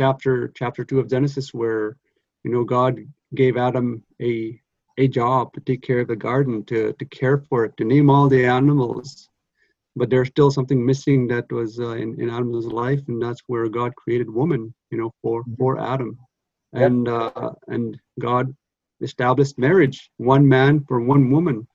chapter 0.00 0.48
chapter 0.60 0.82
two 0.88 1.00
of 1.00 1.08
Genesis 1.14 1.52
where 1.60 1.96
you 2.44 2.50
know 2.52 2.64
God 2.64 2.94
gave 3.34 3.56
Adam 3.68 4.02
a 4.30 4.34
a 4.98 5.06
job 5.08 5.52
to 5.54 5.60
take 5.60 5.82
care 5.82 6.00
of 6.00 6.08
the 6.08 6.16
garden, 6.28 6.64
to 6.70 6.92
to 7.00 7.04
care 7.20 7.38
for 7.48 7.58
it, 7.66 7.76
to 7.78 7.84
name 7.84 8.08
all 8.14 8.28
the 8.28 8.44
animals. 8.46 9.28
But 9.94 10.08
there's 10.08 10.28
still 10.28 10.50
something 10.50 10.84
missing 10.84 11.26
that 11.28 11.50
was 11.52 11.78
uh, 11.78 11.90
in 11.90 12.20
in 12.20 12.30
Adam's 12.30 12.66
life, 12.66 13.00
and 13.08 13.22
that's 13.22 13.42
where 13.46 13.68
God 13.68 13.94
created 13.96 14.30
woman, 14.30 14.74
you 14.90 14.98
know, 14.98 15.12
for 15.22 15.44
for 15.58 15.78
Adam, 15.78 16.18
and 16.72 17.08
uh, 17.08 17.52
and 17.68 17.98
God 18.18 18.54
established 19.00 19.58
marriage, 19.58 20.10
one 20.16 20.46
man 20.48 20.84
for 20.88 21.00
one 21.00 21.30
woman 21.30 21.66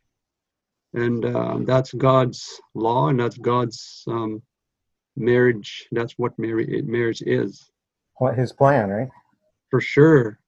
and 0.93 1.25
uh, 1.25 1.59
that's 1.61 1.93
God's 1.93 2.59
law, 2.73 3.09
and 3.09 3.19
that's 3.19 3.37
God's 3.37 4.03
um, 4.07 4.41
marriage. 5.15 5.87
That's 5.91 6.13
what 6.17 6.37
marriage 6.39 6.83
marriage 6.85 7.21
is, 7.21 7.69
What 8.17 8.35
his 8.35 8.51
plan, 8.51 8.89
right? 8.89 9.09
for 9.69 9.81
sure. 9.81 10.39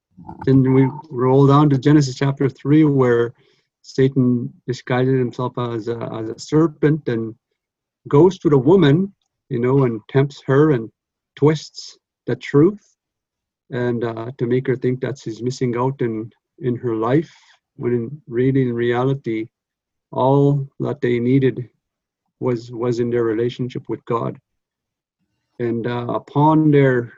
Then 0.46 0.74
we 0.74 0.90
roll 1.10 1.48
down 1.48 1.70
to 1.70 1.78
Genesis 1.78 2.16
chapter 2.16 2.50
three, 2.50 2.84
where 2.84 3.34
Satan 3.82 4.54
disguises 4.68 5.18
himself 5.18 5.58
as 5.58 5.88
a, 5.88 5.98
as 6.14 6.30
a 6.30 6.40
serpent 6.40 7.08
and 7.08 7.36
goes 8.08 8.40
to 8.40 8.50
the 8.50 8.58
woman, 8.58 9.14
you 9.50 9.60
know, 9.60 9.84
and 9.84 10.02
tempts 10.10 10.42
her 10.46 10.72
and 10.72 10.90
twists 11.36 11.98
the 12.26 12.36
truth, 12.36 12.96
and 13.72 14.04
uh, 14.04 14.32
to 14.38 14.46
make 14.46 14.68
her 14.68 14.76
think 14.76 15.02
that 15.02 15.18
she's 15.18 15.42
missing 15.42 15.76
out 15.76 16.02
in 16.02 16.32
in 16.60 16.76
her 16.76 16.96
life, 16.96 17.34
when 17.76 17.94
in 17.94 18.22
really 18.28 18.62
in 18.62 18.74
reality, 18.74 19.48
all 20.12 20.68
that 20.80 21.02
they 21.02 21.20
needed 21.20 21.70
was 22.40 22.72
was 22.72 23.00
in 23.00 23.10
their 23.10 23.24
relationship 23.24 23.84
with 23.90 24.04
God. 24.06 24.38
And 25.60 25.88
uh, 25.88 26.08
upon 26.08 26.72
their 26.72 27.14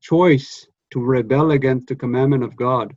choice 0.00 0.66
to 0.92 1.00
rebel 1.00 1.50
against 1.50 1.88
the 1.88 1.96
commandment 1.96 2.44
of 2.44 2.56
God, 2.56 2.96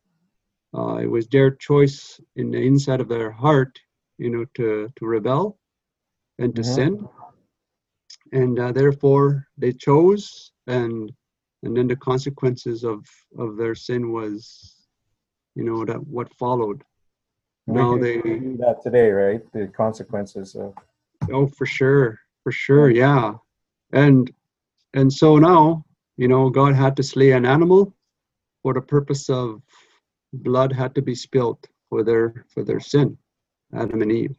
uh, 0.77 0.97
it 0.97 1.07
was 1.07 1.27
their 1.27 1.51
choice 1.51 2.19
in 2.35 2.51
the 2.51 2.59
inside 2.59 3.01
of 3.01 3.09
their 3.09 3.31
heart, 3.31 3.79
you 4.17 4.29
know, 4.29 4.45
to 4.55 4.91
to 4.95 5.05
rebel 5.05 5.57
and 6.41 6.55
to 6.55 6.61
Mhm. 6.61 6.75
sin. 6.75 7.09
And 8.33 8.59
uh, 8.59 8.71
therefore, 8.71 9.47
they 9.57 9.73
chose, 9.73 10.51
and 10.67 11.11
and 11.63 11.77
then 11.77 11.87
the 11.87 11.95
consequences 11.95 12.83
of 12.83 12.99
of 13.37 13.57
their 13.57 13.75
sin 13.75 14.11
was, 14.11 14.41
you 15.55 15.63
know, 15.63 15.85
that 15.85 16.01
what 16.07 16.33
followed. 16.43 16.83
We 17.67 17.75
No, 17.75 17.91
can 17.91 18.01
they- 18.01 18.39
do 18.39 18.57
that 18.57 18.81
today, 18.81 19.09
right? 19.11 19.43
The 19.53 19.67
consequences 19.67 20.55
of 20.55 20.73
Oh, 21.31 21.45
for 21.47 21.67
sure, 21.67 22.19
for 22.43 22.51
sure, 22.51 22.89
yeah. 22.89 23.37
And 23.93 24.33
and 24.93 25.11
so 25.13 25.37
now, 25.37 25.85
you 26.17 26.27
know, 26.27 26.49
God 26.49 26.73
had 26.75 26.95
to 26.97 27.03
slay 27.03 27.31
an 27.31 27.45
animal 27.45 27.93
for 28.61 28.73
the 28.73 28.81
purpose 28.81 29.29
of 29.29 29.61
blood 30.33 30.71
had 30.73 30.95
to 30.95 31.01
be 31.01 31.15
spilt 31.15 31.67
for 31.89 32.03
their 32.03 32.45
for 32.53 32.63
their 32.63 32.79
sin, 32.79 33.17
Adam 33.73 34.01
and 34.01 34.11
Eve, 34.11 34.37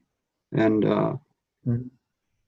and 0.53 0.85
uh. 0.85 1.17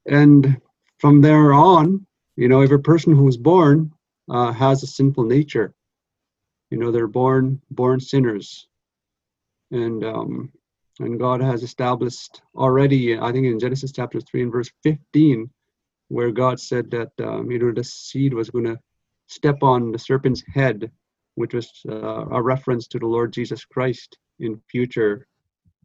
And 0.07 0.61
from 0.99 1.21
there 1.21 1.53
on, 1.53 2.07
you 2.37 2.49
know, 2.49 2.61
every 2.61 2.81
person 2.81 3.15
who's 3.15 3.37
born 3.37 3.93
uh, 4.31 4.53
has 4.53 4.83
a 4.83 4.87
sinful 4.87 5.25
nature. 5.25 5.75
You 6.71 6.79
know, 6.79 6.91
they're 6.91 7.07
born 7.07 7.61
born 7.71 8.01
sinners, 8.01 8.67
and 9.71 10.05
um, 10.05 10.53
and 11.01 11.19
God 11.19 11.41
has 11.41 11.63
established 11.63 12.43
already, 12.55 13.19
I 13.19 13.33
think 13.33 13.47
in 13.47 13.59
Genesis 13.59 13.93
chapter 13.93 14.21
3 14.21 14.43
and 14.43 14.53
verse 14.53 14.71
15, 14.83 15.51
where 16.09 16.31
God 16.31 16.61
said 16.61 16.91
that, 16.93 17.11
um, 17.21 17.51
you 17.51 17.59
know, 17.59 17.73
the 17.73 17.83
seed 17.83 18.33
was 18.33 18.51
going 18.51 18.67
to 18.67 18.79
step 19.27 19.63
on 19.63 19.91
the 19.91 19.99
serpent's 19.99 20.43
head, 20.55 20.91
which 21.35 21.55
was 21.55 21.69
uh, 21.89 22.27
a 22.31 22.41
reference 22.41 22.87
to 22.89 22.99
the 22.99 23.07
Lord 23.07 23.33
Jesus 23.33 23.65
Christ 23.65 24.17
in 24.39 24.61
future, 24.71 25.27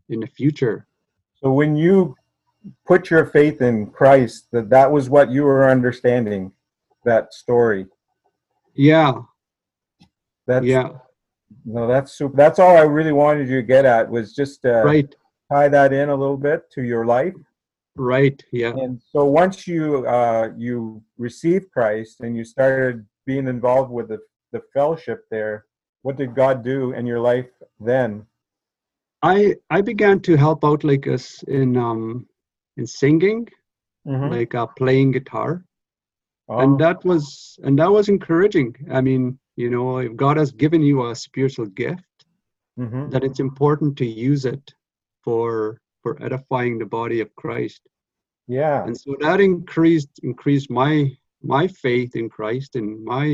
in 0.09 0.19
the 0.19 0.27
future. 0.27 0.85
So 1.35 1.51
when 1.51 1.75
you 1.75 2.15
put 2.85 3.09
your 3.09 3.25
faith 3.25 3.61
in 3.61 3.87
Christ, 3.87 4.47
that 4.51 4.69
that 4.69 4.91
was 4.91 5.09
what 5.09 5.31
you 5.31 5.43
were 5.43 5.69
understanding, 5.69 6.51
that 7.05 7.33
story. 7.33 7.87
Yeah, 8.73 9.21
That's 10.47 10.65
yeah, 10.65 10.89
no, 11.65 11.87
that's 11.87 12.13
super. 12.13 12.35
That's 12.35 12.59
all 12.59 12.77
I 12.77 12.81
really 12.81 13.11
wanted 13.11 13.49
you 13.49 13.57
to 13.57 13.67
get 13.67 13.85
at 13.85 14.09
was 14.09 14.33
just 14.33 14.65
uh, 14.65 14.83
right, 14.83 15.13
tie 15.51 15.67
that 15.67 15.93
in 15.93 16.09
a 16.09 16.15
little 16.15 16.37
bit 16.37 16.69
to 16.71 16.83
your 16.83 17.05
life. 17.05 17.33
right, 17.95 18.41
yeah, 18.51 18.69
And 18.69 19.01
so 19.11 19.25
once 19.25 19.67
you 19.67 20.05
uh, 20.07 20.49
you 20.57 21.01
received 21.17 21.71
Christ 21.71 22.21
and 22.21 22.35
you 22.35 22.43
started 22.43 23.05
being 23.25 23.47
involved 23.47 23.91
with 23.91 24.09
the, 24.09 24.19
the 24.51 24.61
fellowship 24.73 25.25
there, 25.29 25.65
what 26.01 26.17
did 26.17 26.35
God 26.35 26.63
do 26.63 26.91
in 26.93 27.05
your 27.05 27.19
life 27.19 27.49
then? 27.79 28.25
I 29.21 29.55
I 29.69 29.81
began 29.81 30.19
to 30.21 30.37
help 30.37 30.63
out 30.63 30.83
like 30.83 31.07
us 31.07 31.43
in 31.43 31.75
um 31.75 32.27
in 32.79 32.85
singing, 32.99 33.41
Mhm. 34.07 34.29
like 34.35 34.53
uh, 34.61 34.67
playing 34.81 35.09
guitar, 35.17 35.51
Oh, 36.51 36.59
and 36.63 36.71
that 36.83 36.97
was 37.09 37.23
and 37.65 37.77
that 37.79 37.91
was 37.97 38.07
encouraging. 38.15 38.69
I 38.97 38.99
mean, 39.07 39.23
you 39.63 39.69
know, 39.73 39.87
if 40.07 40.11
God 40.25 40.35
has 40.41 40.51
given 40.63 40.81
you 40.89 40.97
a 41.07 41.15
spiritual 41.27 41.67
gift, 41.83 42.17
mhm. 42.83 43.11
that 43.11 43.23
it's 43.27 43.41
important 43.49 43.91
to 44.01 44.05
use 44.29 44.43
it 44.55 44.65
for 45.23 45.45
for 46.01 46.11
edifying 46.27 46.73
the 46.79 46.89
body 46.99 47.19
of 47.25 47.29
Christ. 47.43 47.81
yeah. 48.59 48.79
and 48.87 48.95
so 49.03 49.09
that 49.25 49.39
increased 49.49 50.13
increased 50.29 50.69
my 50.81 50.93
my 51.53 51.63
faith 51.83 52.11
in 52.21 52.25
christ 52.37 52.71
and 52.79 52.87
my 53.15 53.25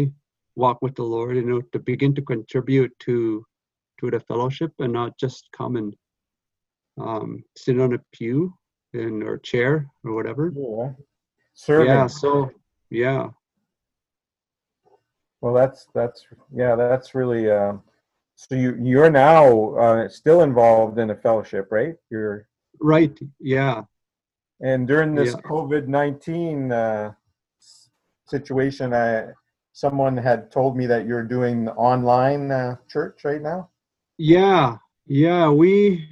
walk 0.63 0.77
with 0.85 0.95
the 0.99 1.07
lord 1.15 1.33
you 1.39 1.45
know 1.49 1.61
to 1.73 1.79
begin 1.91 2.11
to 2.17 2.23
contribute 2.33 2.93
to 3.05 3.15
to 3.99 4.05
the 4.13 4.19
fellowship 4.29 4.71
and 4.83 4.91
not 5.01 5.11
just 5.23 5.41
come 5.59 5.73
and 5.81 5.89
um, 7.05 7.29
sit 7.63 7.79
on 7.85 7.93
a 7.97 8.01
pew 8.15 8.37
in 8.95 9.21
or 9.23 9.37
chair 9.37 9.87
or 10.03 10.13
whatever 10.13 10.51
Yeah. 10.55 10.89
Serving. 11.53 11.87
yeah 11.87 12.07
so 12.07 12.49
yeah 12.89 13.29
Well, 15.41 15.53
that's 15.53 15.87
that's 15.93 16.25
yeah, 16.51 16.75
that's 16.75 17.13
really. 17.13 17.51
Um, 17.51 17.83
so 18.35 18.55
you 18.55 18.75
you're 18.81 19.11
now 19.11 19.75
uh, 19.75 20.09
still 20.09 20.41
involved 20.41 20.97
in 20.99 21.11
a 21.11 21.15
fellowship, 21.15 21.67
right? 21.71 21.95
You're 22.09 22.47
right 22.81 23.17
yeah 23.39 23.83
and 24.61 24.87
during 24.87 25.15
this 25.15 25.33
Yeah. 25.33 25.41
COVID 25.51 25.87
nineteen 25.87 26.71
uh, 26.71 27.13
situation, 28.27 28.93
I 28.93 29.27
someone 29.73 30.17
had 30.17 30.51
told 30.51 30.75
me 30.77 30.85
that 30.87 31.05
you're 31.05 31.23
doing 31.23 31.69
online 31.69 32.51
uh, 32.51 32.75
church 32.87 33.23
right 33.23 33.41
now. 33.41 33.69
yeah 34.17 34.77
yeah 35.07 35.49
we 35.49 36.07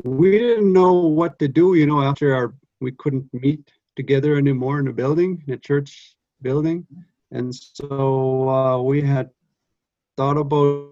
we 0.00 0.30
didn't 0.38 0.72
know 0.72 0.92
what 0.92 1.38
to 1.38 1.48
do 1.48 1.74
you 1.74 1.86
know 1.86 2.00
after 2.02 2.34
our 2.34 2.54
we 2.80 2.92
couldn't 2.92 3.26
meet 3.32 3.70
together 3.96 4.36
anymore 4.36 4.80
in 4.80 4.88
a 4.88 4.92
building 4.92 5.42
in 5.46 5.54
a 5.54 5.58
church 5.58 6.16
building 6.42 6.86
and 7.30 7.54
so 7.54 8.48
uh, 8.48 8.80
we 8.80 9.00
had 9.02 9.30
thought 10.16 10.36
about 10.36 10.82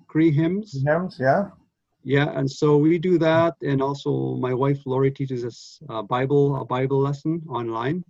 cree 0.07 0.31
hymns 0.31 0.83
Hymns, 0.87 1.19
yeah. 1.21 1.51
yeah 2.05 2.29
and 2.39 2.49
so 2.51 2.77
we 2.77 2.99
do 2.99 3.19
that 3.19 3.55
and 3.63 3.83
also 3.83 4.37
my 4.37 4.55
wife 4.55 4.81
lori 4.87 5.11
teaches 5.11 5.45
us 5.45 5.81
a 5.89 6.03
bible 6.03 6.57
a 6.63 6.65
bible 6.65 7.01
lesson 7.01 7.43
online 7.51 8.03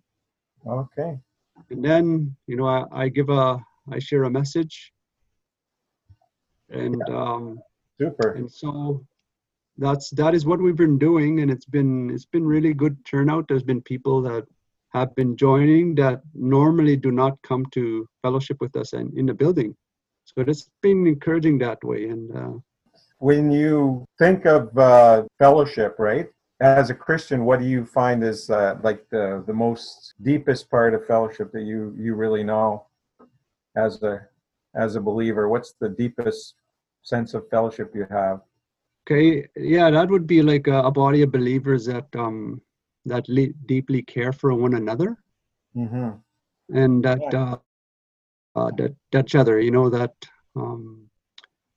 Okay. 0.67 1.19
and 1.71 1.85
then 1.85 2.37
you 2.47 2.57
know 2.57 2.67
I, 2.67 2.85
I 2.93 3.09
give 3.09 3.31
a 3.31 3.59
i 3.91 3.99
share 3.99 4.25
a 4.25 4.31
message 4.31 4.93
and 6.71 7.03
um 7.09 7.59
Super. 7.99 8.33
and 8.33 8.51
so 8.51 9.05
that's 9.83 10.11
that 10.11 10.35
is 10.35 10.47
what 10.47 10.61
we've 10.61 10.83
been 10.85 10.99
doing 10.99 11.41
and 11.41 11.51
it's 11.51 11.65
been 11.77 12.11
it's 12.11 12.31
been 12.37 12.47
really 12.47 12.73
good 12.73 12.97
turnout 13.05 13.47
there's 13.49 13.69
been 13.73 13.83
people 13.83 14.23
that 14.23 14.45
have 14.91 15.15
been 15.15 15.37
joining 15.37 15.95
that 15.95 16.21
normally 16.35 16.97
do 16.97 17.11
not 17.11 17.37
come 17.43 17.65
to 17.73 18.07
fellowship 18.23 18.59
with 18.61 18.75
us 18.77 18.93
and 18.93 19.13
in 19.19 19.27
the 19.27 19.35
building 19.35 19.75
so 20.25 20.35
it's 20.43 20.71
been 20.83 21.07
encouraging 21.07 21.59
that 21.59 21.83
way 21.83 22.09
and 22.09 22.37
uh, 22.37 22.55
When 23.19 23.51
you 23.51 24.05
think 24.19 24.47
of 24.47 24.77
uh, 24.77 25.25
fellowship, 25.39 25.93
right? 25.99 26.29
As 26.61 26.91
a 26.91 26.95
Christian, 26.95 27.45
what 27.45 27.59
do 27.61 27.67
you 27.67 27.85
find 27.85 28.23
is 28.33 28.51
uh, 28.51 28.79
like 28.83 29.01
the 29.11 29.43
the 29.47 29.57
most 29.67 30.15
deepest 30.31 30.71
part 30.75 30.95
of 30.95 31.07
fellowship 31.07 31.49
that 31.53 31.65
you 31.71 31.79
you 32.05 32.15
really 32.15 32.45
know 32.53 32.67
as 33.77 34.03
a 34.03 34.15
as 34.85 34.97
a 34.97 35.01
believer? 35.01 35.45
What's 35.49 35.73
the 35.85 35.89
deepest 35.89 36.55
sense 37.03 37.35
of 37.35 37.49
fellowship 37.55 37.89
you 37.95 38.07
have? 38.11 38.39
Okay 39.03 39.47
yeah 39.57 39.91
that 39.91 40.09
would 40.09 40.27
be 40.27 40.43
like 40.43 40.67
a, 40.69 40.81
a 40.83 40.91
body 40.91 41.23
of 41.23 41.33
believers 41.33 41.87
that 41.87 42.07
um 42.17 42.61
that 43.05 43.29
le- 43.29 43.55
deeply 43.67 44.03
care 44.03 44.33
for 44.33 44.55
one 44.55 44.75
another 44.75 45.17
Mm-hmm. 45.77 46.11
and 46.73 47.05
that 47.05 47.21
uh, 47.35 47.57
uh, 48.57 48.71
that 48.77 48.95
that 49.13 49.25
each 49.27 49.35
other, 49.35 49.61
you 49.61 49.71
know, 49.71 49.89
that 49.89 50.15
um, 50.57 51.09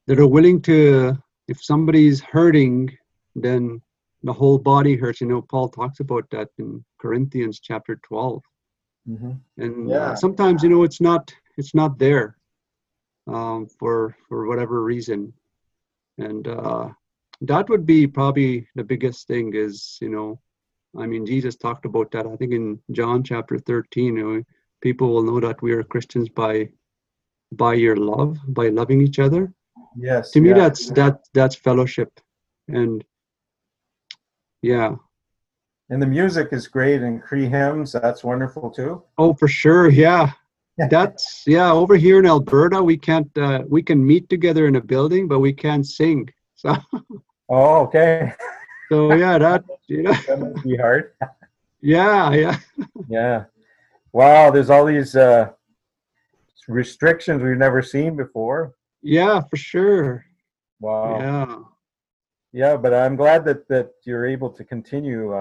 that 0.07 0.19
are 0.19 0.27
willing 0.27 0.61
to, 0.63 1.13
if 1.47 1.63
somebody's 1.63 2.21
hurting, 2.21 2.89
then 3.35 3.81
the 4.23 4.33
whole 4.33 4.57
body 4.57 4.95
hurts. 4.95 5.21
You 5.21 5.27
know, 5.27 5.41
Paul 5.41 5.69
talks 5.69 5.99
about 5.99 6.29
that 6.31 6.49
in 6.57 6.83
Corinthians 6.99 7.59
chapter 7.59 7.99
twelve, 8.07 8.41
Mm-hmm. 9.09 9.31
and 9.57 9.91
Yeah. 9.91 10.11
uh, 10.11 10.15
sometimes 10.15 10.63
you 10.63 10.69
know 10.69 10.83
it's 10.83 11.01
not 11.01 11.33
it's 11.57 11.73
not 11.75 11.97
there 11.99 12.37
um, 13.27 13.67
for 13.79 14.15
for 14.27 14.47
whatever 14.47 14.83
reason, 14.83 15.33
and 16.17 16.47
uh, 16.47 16.89
that 17.41 17.69
would 17.69 17.85
be 17.85 18.07
probably 18.07 18.67
the 18.75 18.83
biggest 18.83 19.27
thing 19.27 19.53
is 19.53 19.97
you 20.01 20.09
know 20.09 20.39
I 20.97 21.07
mean, 21.07 21.25
Jesus 21.25 21.55
talked 21.55 21.85
about 21.85 22.11
that. 22.11 22.25
I 22.25 22.35
think 22.35 22.53
in 22.53 22.79
John 22.91 23.23
chapter 23.23 23.59
13, 23.59 24.05
you 24.05 24.23
know, 24.23 24.43
people 24.81 25.09
will 25.09 25.23
know 25.23 25.39
that 25.39 25.61
we 25.61 25.73
are 25.73 25.83
Christians 25.83 26.29
by 26.29 26.69
by 27.51 27.73
your 27.73 27.95
love, 27.95 28.37
by 28.47 28.69
loving 28.69 29.01
each 29.01 29.19
other. 29.19 29.53
Yes. 29.95 30.31
To 30.31 30.41
me, 30.41 30.49
yeah. 30.49 30.55
that's 30.55 30.89
that 30.91 31.19
that's 31.33 31.55
fellowship, 31.55 32.19
and 32.67 33.03
yeah. 34.61 34.95
And 35.89 36.01
the 36.01 36.07
music 36.07 36.49
is 36.51 36.67
great 36.67 37.01
and 37.01 37.21
Cree 37.21 37.47
hymns, 37.47 37.91
that's 37.91 38.23
wonderful 38.23 38.71
too. 38.71 39.03
Oh, 39.19 39.33
for 39.33 39.47
sure, 39.47 39.89
yeah. 39.89 40.31
That's 40.89 41.43
yeah. 41.47 41.71
Over 41.71 41.95
here 41.95 42.19
in 42.19 42.25
Alberta, 42.25 42.83
we 42.83 42.97
can't 42.97 43.31
uh, 43.37 43.63
we 43.69 43.81
can 43.81 44.05
meet 44.05 44.27
together 44.27 44.67
in 44.67 44.75
a 44.75 44.81
building, 44.81 45.25
but 45.25 45.39
we 45.39 45.53
can't 45.53 45.87
sing. 45.87 46.27
So 46.65 46.75
Oh, 47.49 47.81
okay. 47.83 48.33
so 48.91 49.13
yeah, 49.13 49.37
that 49.37 49.63
you 49.87 50.03
know, 50.03 50.13
that 50.27 50.39
must 50.39 50.63
be 50.63 50.75
hard. 50.77 51.13
yeah, 51.81 52.31
yeah. 52.31 52.57
Yeah. 53.07 53.45
Wow, 54.11 54.49
there's 54.49 54.69
all 54.69 54.85
these 54.85 55.15
uh, 55.15 55.49
restrictions 56.67 57.43
we've 57.43 57.57
never 57.57 57.81
seen 57.81 58.15
before. 58.15 58.73
Yeah, 59.03 59.41
for 59.41 59.57
sure. 59.57 60.25
Wow. 60.79 61.19
Yeah. 61.19 61.57
Yeah, 62.51 62.77
but 62.77 62.93
I'm 62.93 63.15
glad 63.15 63.45
that 63.45 63.67
that 63.67 63.91
you're 64.05 64.25
able 64.25 64.49
to 64.51 64.63
continue 64.63 65.35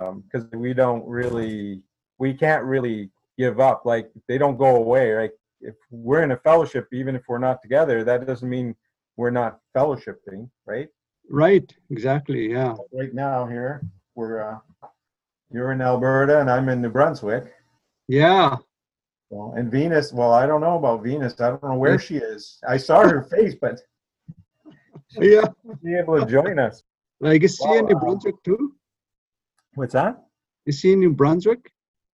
um 0.00 0.22
because 0.22 0.46
we 0.52 0.74
don't 0.74 1.06
really, 1.06 1.80
we 2.18 2.34
can't 2.34 2.64
really 2.64 3.10
give 3.38 3.60
up. 3.60 3.86
Like 3.86 4.10
they 4.28 4.36
don't 4.36 4.58
go 4.58 4.76
away. 4.76 5.12
Right? 5.12 5.30
If 5.60 5.76
we're 5.90 6.22
in 6.22 6.32
a 6.32 6.36
fellowship, 6.36 6.88
even 6.92 7.16
if 7.16 7.22
we're 7.28 7.38
not 7.38 7.62
together, 7.62 8.04
that 8.04 8.26
doesn't 8.26 8.50
mean 8.50 8.74
we're 9.16 9.30
not 9.30 9.60
fellowshipping, 9.76 10.48
right? 10.66 10.88
Right. 11.28 11.72
Exactly. 11.90 12.50
Yeah. 12.50 12.76
Right 12.92 13.12
now, 13.14 13.46
here 13.46 13.82
we're 14.14 14.40
uh, 14.42 14.58
you're 15.52 15.72
in 15.72 15.80
Alberta 15.80 16.40
and 16.40 16.50
I'm 16.50 16.68
in 16.68 16.80
New 16.82 16.90
Brunswick. 16.90 17.52
Yeah. 18.08 18.56
Well, 19.30 19.54
and 19.56 19.70
Venus, 19.70 20.12
well, 20.12 20.32
I 20.32 20.46
don't 20.46 20.60
know 20.60 20.76
about 20.76 21.02
Venus. 21.02 21.40
I 21.40 21.50
don't 21.50 21.64
know 21.64 21.74
where 21.74 21.98
she 21.98 22.16
is. 22.16 22.58
I 22.68 22.76
saw 22.76 23.02
her 23.02 23.22
face, 23.30 23.54
but 23.60 23.80
Yeah. 25.18 25.46
be 25.82 25.96
able 25.96 26.20
to 26.20 26.26
join 26.26 26.58
us. 26.58 26.82
Like 27.20 27.42
is 27.42 27.56
she 27.56 27.76
in 27.76 27.86
New 27.86 27.96
Brunswick 27.98 28.36
too? 28.44 28.74
What's 29.74 29.94
that? 29.94 30.22
Is 30.66 30.78
she 30.80 30.92
in 30.92 31.00
New 31.00 31.12
Brunswick? 31.12 31.72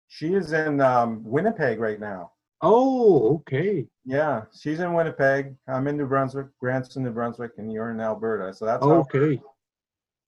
She 0.09 0.33
is 0.33 0.53
in 0.53 0.79
um, 0.81 1.23
Winnipeg 1.23 1.79
right 1.79 1.99
now. 1.99 2.31
Oh, 2.61 3.35
okay. 3.35 3.85
Yeah, 4.05 4.43
she's 4.57 4.79
in 4.79 4.93
Winnipeg. 4.93 5.55
I'm 5.67 5.87
in 5.87 5.97
New 5.97 6.07
Brunswick, 6.07 6.47
Grant's 6.59 6.95
in 6.95 7.03
New 7.03 7.11
Brunswick, 7.11 7.51
and 7.57 7.71
you're 7.71 7.91
in 7.91 7.99
Alberta. 8.01 8.53
So 8.53 8.65
that's 8.65 8.83
how, 8.83 8.91
Okay. 9.01 9.39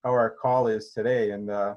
how 0.03 0.11
our 0.11 0.29
call 0.29 0.67
is 0.67 0.91
today. 0.93 1.31
And 1.31 1.49
uh, 1.49 1.75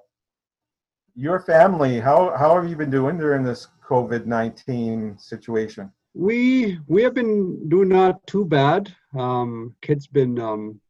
your 1.14 1.40
family, 1.40 2.00
how 2.00 2.36
how 2.36 2.54
have 2.60 2.68
you 2.68 2.76
been 2.76 2.90
doing 2.90 3.16
during 3.18 3.42
this 3.44 3.68
COVID 3.88 4.26
nineteen 4.26 5.16
situation? 5.18 5.90
We 6.14 6.78
we 6.86 7.02
have 7.02 7.14
been 7.14 7.68
doing 7.70 7.88
not 7.88 8.26
too 8.26 8.44
bad. 8.44 8.94
Um, 9.18 9.74
kids 9.80 10.06
been 10.06 10.38
um, 10.38 10.80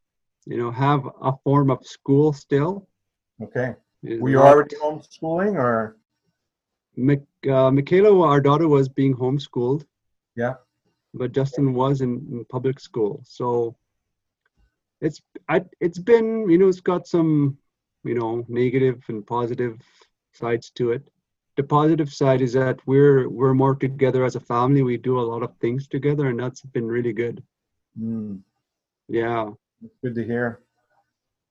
you 0.45 0.57
know, 0.57 0.71
have 0.71 1.05
a 1.21 1.33
form 1.45 1.71
of 1.71 1.85
school 1.85 2.33
still. 2.33 2.87
Okay, 3.41 3.75
Is 4.03 4.19
were 4.19 4.29
you 4.29 4.35
not- 4.37 4.47
already 4.47 4.75
homeschooling, 4.75 5.55
or 5.55 5.97
Mic- 6.95 7.47
uh, 7.49 7.71
Michaela, 7.71 8.27
our 8.27 8.41
daughter, 8.41 8.67
was 8.67 8.87
being 8.89 9.15
homeschooled. 9.15 9.85
Yeah. 10.35 10.55
But 11.13 11.31
Justin 11.31 11.73
was 11.73 12.01
in, 12.01 12.25
in 12.31 12.45
public 12.45 12.79
school, 12.79 13.21
so 13.23 13.75
it's 14.99 15.21
I, 15.47 15.61
it's 15.79 15.99
been 15.99 16.49
you 16.49 16.57
know 16.57 16.67
it's 16.67 16.81
got 16.81 17.07
some 17.07 17.57
you 18.03 18.15
know, 18.15 18.45
negative 18.47 19.03
and 19.07 19.25
positive 19.25 19.79
sides 20.33 20.69
to 20.71 20.91
it. 20.91 21.07
The 21.55 21.63
positive 21.63 22.11
side 22.11 22.41
is 22.41 22.53
that 22.53 22.79
we're 22.85 23.29
we're 23.29 23.53
more 23.53 23.75
together 23.75 24.25
as 24.25 24.35
a 24.35 24.39
family. 24.39 24.81
We 24.81 24.97
do 24.97 25.19
a 25.19 25.21
lot 25.21 25.43
of 25.43 25.55
things 25.57 25.87
together, 25.87 26.27
and 26.29 26.39
that's 26.39 26.61
been 26.61 26.87
really 26.87 27.13
good. 27.13 27.43
Mm, 27.99 28.39
Yeah. 29.07 29.51
it's 29.83 29.95
good 30.03 30.15
to 30.15 30.23
hear. 30.23 30.59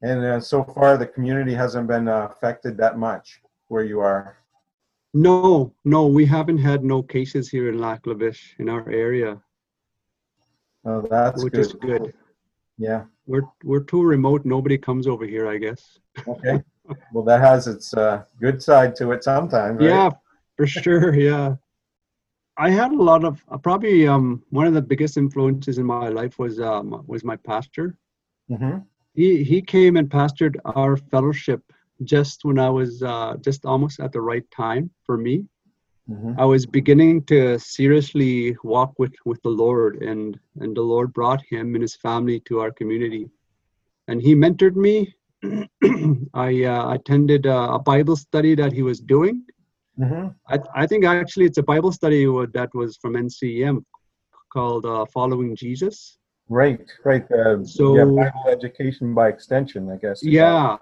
And 0.03 0.25
uh, 0.25 0.41
so 0.41 0.65
far, 0.65 0.97
the 0.97 1.07
community 1.07 1.55
hasn't 1.55 1.87
been 1.87 2.09
uh, 2.09 2.29
affected 2.33 2.77
that 2.79 2.99
much 2.99 3.41
where 3.69 3.85
you 3.85 4.01
are. 4.01 4.37
No, 5.14 5.75
no, 5.85 6.07
we 6.07 6.25
haven't 6.25 6.59
had 6.59 6.85
no 6.85 7.03
cases 7.03 7.48
here 7.51 7.68
in 7.68 7.79
Lac 7.79 8.07
La 8.07 8.14
Biche 8.14 8.57
in 8.59 8.68
our 8.68 8.88
area, 8.88 9.40
Oh, 10.85 11.03
that's 11.03 11.42
which 11.42 11.53
good. 11.53 11.61
is 11.61 11.72
good. 11.75 12.14
Yeah. 12.79 13.05
We're 13.27 13.44
we're 13.62 13.85
too 13.85 14.03
remote. 14.03 14.44
Nobody 14.44 14.77
comes 14.79 15.07
over 15.07 15.25
here, 15.25 15.46
I 15.46 15.59
guess. 15.59 15.98
Okay. 16.27 16.61
well, 17.12 17.25
that 17.25 17.40
has 17.40 17.68
its 17.68 17.94
uh, 17.94 18.25
good 18.40 18.61
side 18.62 18.96
to 18.96 19.12
it 19.12 19.22
sometimes. 19.22 19.79
Right? 19.79 19.88
Yeah, 19.88 20.11
for 20.57 20.66
sure. 20.66 21.14
Yeah. 21.29 21.57
I 22.59 22.70
had 22.70 22.92
a 22.92 23.03
lot 23.03 23.25
of 23.25 23.42
uh, 23.48 23.57
probably 23.59 24.07
um 24.07 24.42
one 24.51 24.66
of 24.66 24.75
the 24.75 24.83
biggest 24.83 25.16
influences 25.16 25.79
in 25.79 25.87
my 25.87 26.09
life 26.09 26.38
was 26.38 26.61
um 26.61 27.03
was 27.07 27.22
my 27.25 27.37
pastor. 27.37 27.96
hmm 28.48 28.79
He 29.14 29.44
he 29.44 29.62
came 29.62 29.96
and 29.96 30.09
pastored 30.11 30.57
our 30.64 30.96
fellowship 30.96 31.62
just 32.05 32.45
when 32.45 32.59
I 32.59 32.69
was 32.71 33.03
uh, 33.03 33.35
just 33.41 33.65
almost 33.65 34.01
at 34.01 34.12
the 34.12 34.21
right 34.21 34.45
time 34.51 34.91
for 35.07 35.17
me. 35.17 35.45
hmm 36.09 36.33
I 36.38 36.45
was 36.45 36.65
beginning 36.67 37.25
to 37.31 37.59
seriously 37.59 38.57
walk 38.65 38.93
with 38.99 39.15
with 39.25 39.41
the 39.43 39.55
Lord, 39.65 39.93
and 40.11 40.38
and 40.62 40.77
the 40.77 40.87
Lord 40.93 41.12
brought 41.12 41.43
him 41.53 41.75
and 41.75 41.83
his 41.83 41.97
family 41.97 42.41
to 42.49 42.61
our 42.62 42.73
community, 42.81 43.25
and 44.09 44.21
he 44.27 44.35
mentored 44.35 44.77
me. 44.87 44.97
I 46.49 46.65
uh, 46.75 46.95
attended 46.97 47.47
uh, 47.47 47.69
a 47.79 47.81
Bible 47.93 48.17
study 48.17 48.55
that 48.62 48.73
he 48.73 48.83
was 48.91 49.01
doing. 49.01 49.37
hmm 49.97 50.27
I, 50.55 50.59
I 50.83 50.85
think 50.91 51.05
actually 51.05 51.47
it's 51.47 51.59
a 51.59 51.69
Bible 51.75 51.93
study 51.93 52.25
that 52.59 52.71
was 52.75 52.91
from 53.03 53.12
NCEM 53.15 53.77
called 54.53 54.85
uh, 54.87 55.05
Following 55.17 55.55
Jesus. 55.57 56.19
Right. 56.49 56.87
Right. 57.05 57.25
Uh, 57.31 57.65
So- 57.65 57.97
yeah, 57.97 58.05
Bible 58.05 58.45
education 58.49 59.15
by 59.15 59.29
extension, 59.29 59.91
I 59.91 59.97
guess. 59.97 60.23
Yeah. 60.23 60.77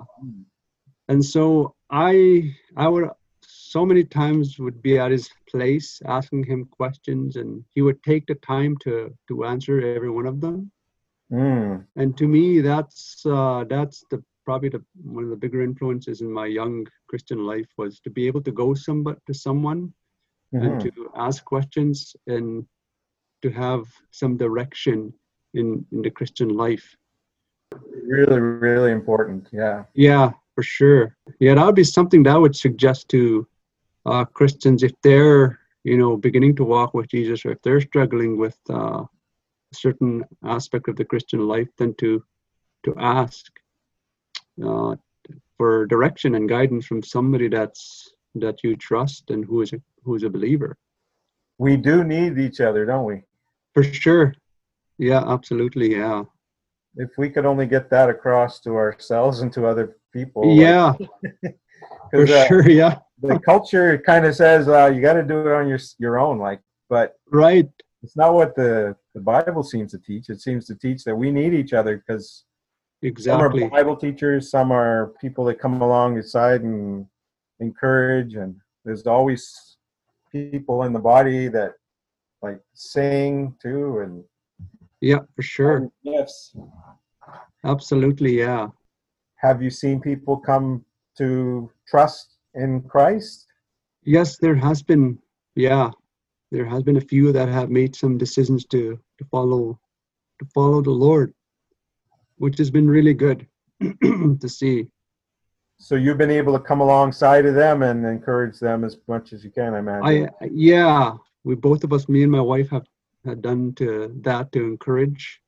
And 1.11 1.25
so 1.35 1.75
I 1.91 2.55
I 2.77 2.87
would 2.93 3.09
so 3.43 3.85
many 3.91 4.05
times 4.05 4.59
would 4.59 4.81
be 4.83 4.95
at 4.99 5.11
his 5.17 5.29
place 5.53 5.89
asking 6.07 6.43
him 6.45 6.61
questions 6.81 7.37
and 7.37 7.65
he 7.75 7.81
would 7.87 8.01
take 8.03 8.25
the 8.27 8.39
time 8.55 8.73
to 8.85 8.93
to 9.29 9.45
answer 9.53 9.75
every 9.97 10.13
one 10.19 10.29
of 10.33 10.41
them. 10.41 10.57
Mm. 11.33 11.87
And 12.01 12.11
to 12.19 12.27
me 12.37 12.45
that's 12.71 13.25
uh, 13.27 13.65
that's 13.75 13.99
the 14.11 14.19
probably 14.47 14.71
the 14.77 14.83
one 15.17 15.25
of 15.27 15.31
the 15.31 15.43
bigger 15.45 15.63
influences 15.63 16.21
in 16.21 16.31
my 16.41 16.47
young 16.61 16.87
Christian 17.11 17.41
life 17.53 17.71
was 17.77 18.01
to 18.01 18.11
be 18.11 18.27
able 18.29 18.43
to 18.49 18.53
go 18.63 18.75
somebody 18.75 19.19
to 19.27 19.35
someone 19.47 19.81
and 20.53 20.73
Mhm. 20.73 20.83
to 20.85 20.91
ask 21.27 21.39
questions 21.55 22.17
and 22.27 22.47
to 23.43 23.49
have 23.65 23.83
some 24.21 24.35
direction 24.45 24.97
in 25.59 25.67
in 25.93 26.03
the 26.03 26.11
Christian 26.19 26.51
life. 26.65 26.87
Really, 28.13 28.41
really 28.41 28.93
important. 29.01 29.49
Yeah. 29.53 29.85
Yeah, 29.95 30.33
for 30.61 30.65
sure. 30.65 31.17
Yeah, 31.39 31.55
that 31.55 31.65
would 31.65 31.75
be 31.75 31.85
something 31.85 32.23
that 32.25 32.35
I 32.35 32.39
would 32.39 32.55
suggest 32.55 33.09
to 33.09 33.49
uh, 34.05 34.27
Christians 34.27 34.83
if 34.83 34.93
they're, 35.03 35.59
you 35.85 35.97
know, 35.97 36.19
beginning 36.19 36.55
to 36.57 36.65
walk 36.65 36.93
with 36.93 37.09
Jesus 37.09 37.47
or 37.47 37.53
if 37.53 37.63
they're 37.63 37.81
struggling 37.81 38.37
with 38.37 38.59
uh, 38.69 39.05
a 39.05 39.75
certain 39.75 40.23
aspect 40.45 40.89
of 40.89 40.97
the 40.97 41.05
Christian 41.07 41.49
life, 41.49 41.69
then 41.79 41.95
to 42.01 42.23
to 42.85 42.95
ask 42.99 43.47
uh, 44.63 44.97
for 45.57 45.87
direction 45.87 46.35
and 46.35 46.47
guidance 46.47 46.85
from 46.85 47.03
somebody 47.03 47.49
that's 47.49 48.11
that 48.35 48.63
you 48.63 48.77
trust 48.77 49.31
and 49.31 49.47
who 49.47 49.63
is 49.63 49.73
a 49.73 49.81
who 50.05 50.15
is 50.15 50.25
a 50.25 50.29
believer. 50.29 50.77
We 51.57 51.79
do 51.79 52.05
need 52.05 52.39
each 52.39 52.61
other, 52.61 52.85
don't 52.85 53.07
we? 53.07 53.23
For 53.73 53.83
sure. 53.83 54.35
Yeah, 54.99 55.25
absolutely. 55.27 55.97
Yeah. 55.97 56.25
If 56.97 57.11
we 57.17 57.31
could 57.31 57.47
only 57.47 57.67
get 57.67 57.89
that 57.91 58.11
across 58.11 58.61
to 58.61 58.75
ourselves 58.75 59.41
and 59.41 59.53
to 59.55 59.67
other 59.67 59.97
people. 60.13 60.47
like- 60.49 60.59
Yeah, 60.61 60.93
for 62.11 62.27
'cause, 62.27 62.31
uh, 62.31 62.47
sure. 62.47 62.69
Yeah. 62.69 62.99
the 63.23 63.39
culture 63.41 63.99
kind 63.99 64.25
of 64.27 64.35
says 64.35 64.69
uh, 64.69 64.87
you 64.95 65.01
got 65.01 65.15
to 65.15 65.23
do 65.23 65.41
it 65.41 65.53
on 65.53 65.69
your 65.69 65.79
your 65.99 66.19
own, 66.19 66.39
like, 66.39 66.61
but 66.89 67.17
Right. 67.31 67.69
it's 68.03 68.17
not 68.17 68.35
what 68.35 68.55
the 68.55 68.97
the 69.15 69.21
Bible 69.21 69.63
seems 69.63 69.91
to 69.93 69.99
teach. 69.99 70.29
It 70.31 70.41
seems 70.41 70.67
to 70.67 70.75
teach 70.75 71.05
that 71.05 71.15
we 71.17 71.31
need 71.31 71.53
each 71.55 71.73
other 71.73 71.97
because 71.99 72.45
Exactly. 73.03 73.61
some 73.63 73.67
are 73.69 73.71
Bible 73.71 73.97
teachers, 73.97 74.51
some 74.51 74.71
are 74.71 75.13
people 75.21 75.45
that 75.47 75.59
come 75.59 75.81
alongside 75.81 76.61
and 76.63 77.07
encourage, 77.59 78.35
and 78.35 78.55
there's 78.85 79.07
always 79.07 79.77
people 80.31 80.83
in 80.85 80.93
the 80.93 80.99
body 80.99 81.49
that 81.49 81.73
like 82.43 82.61
sing 82.75 83.55
too, 83.61 84.01
and 84.01 84.25
Yeah, 85.01 85.21
for 85.35 85.43
sure. 85.43 85.91
Yes. 86.03 86.55
Absolutely. 87.65 88.39
Yeah. 88.39 88.69
Have 89.41 89.63
you 89.63 89.71
seen 89.71 90.01
people 90.01 90.37
come 90.37 90.85
to 91.17 91.71
trust 91.89 92.37
in 92.55 92.83
Christ? 92.83 93.47
Yes, 94.05 94.37
there 94.37 94.55
has 94.55 94.83
been. 94.83 95.19
Yeah, 95.55 95.91
there 96.51 96.67
has 96.67 96.83
been 96.83 96.99
a 96.99 97.01
few 97.13 97.33
that 97.33 97.49
have 97.49 97.71
made 97.71 97.97
some 97.97 98.19
decisions 98.19 98.65
to 98.67 98.99
to 99.19 99.25
follow 99.31 99.79
to 100.41 100.47
follow 100.55 100.83
the 100.83 100.91
Lord, 100.91 101.33
which 102.37 102.59
has 102.59 102.71
been 102.71 102.89
really 102.89 103.15
good 103.15 103.47
to 103.81 104.49
see. 104.49 104.89
So 105.79 105.95
you've 105.95 106.19
been 106.19 106.31
able 106.31 106.53
to 106.53 106.61
come 106.63 106.83
alongside 106.83 107.47
of 107.47 107.55
them 107.55 107.83
and 107.83 108.05
encourage 108.05 108.59
them 108.59 108.85
as 108.85 108.99
much 109.09 109.33
as 109.33 109.43
you 109.43 109.51
can, 109.51 109.75
I 109.75 109.79
imagine. 109.79 110.29
I 110.43 110.49
yeah, 110.53 111.15
we 111.45 111.55
both 111.55 111.85
of 111.85 111.95
us, 111.95 112.09
me 112.09 112.23
and 112.23 112.31
my 112.31 112.43
wife, 112.43 112.69
have 112.71 112.87
had 113.25 113.41
done 113.41 113.73
to 113.77 114.15
that 114.23 114.53
to 114.53 114.65
encourage 114.65 115.41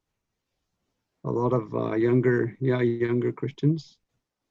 a 1.25 1.31
lot 1.31 1.53
of 1.53 1.75
uh, 1.75 1.95
younger 1.95 2.57
yeah 2.61 2.81
younger 2.81 3.33
Christians. 3.33 3.99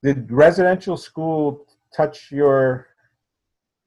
Did 0.02 0.30
residential 0.32 0.96
school 0.96 1.66
touch 1.94 2.32
your 2.32 2.88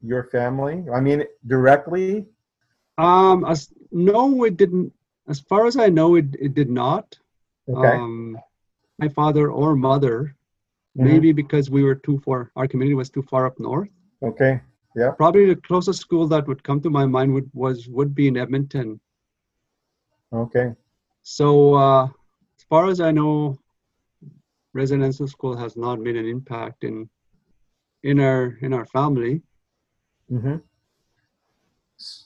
your 0.02 0.24
family? 0.26 0.86
I 0.94 1.02
mean, 1.02 1.24
directly? 1.48 2.26
Um, 2.98 3.44
as 3.46 3.74
no, 3.92 4.44
it 4.44 4.56
didn't. 4.58 4.94
As 5.28 5.40
far 5.40 5.66
as 5.66 5.78
I 5.78 5.88
know, 5.90 6.16
it 6.16 6.28
it 6.40 6.54
did 6.54 6.70
not. 6.70 7.18
Okay. 7.68 7.98
Um, 7.98 8.38
my 9.00 9.10
father 9.10 9.52
or 9.52 9.76
mother, 9.76 10.36
Mhm. 10.96 11.04
maybe 11.10 11.32
because 11.34 11.70
we 11.70 11.84
were 11.84 11.96
too 11.96 12.20
far. 12.20 12.52
Our 12.56 12.68
community 12.68 12.96
was 12.96 13.10
too 13.10 13.24
far 13.24 13.46
up 13.46 13.60
north. 13.60 13.90
Okay. 14.22 14.62
Yeah. 14.96 15.12
Probably 15.12 15.46
the 15.48 15.60
closest 15.68 16.00
school 16.00 16.28
that 16.28 16.48
would 16.48 16.64
come 16.64 16.80
to 16.82 16.90
my 16.90 17.06
mind 17.06 17.34
would 17.34 17.50
was 17.54 17.90
would 17.90 18.14
be 18.16 18.28
in 18.28 18.38
Edmonton. 18.38 19.02
Okay. 20.32 20.74
So 21.24 21.74
uh, 21.74 22.08
far 22.70 22.88
as 22.88 23.00
I 23.00 23.12
know, 23.12 23.58
residential 24.74 25.28
school 25.28 25.56
has 25.56 25.78
not 25.78 26.00
made 26.00 26.16
an 26.16 26.26
impact 26.26 26.84
in 26.84 27.10
in 28.04 28.20
our 28.20 28.58
in 28.62 28.74
our 28.74 28.86
family. 28.86 29.42
hmm 30.30 30.58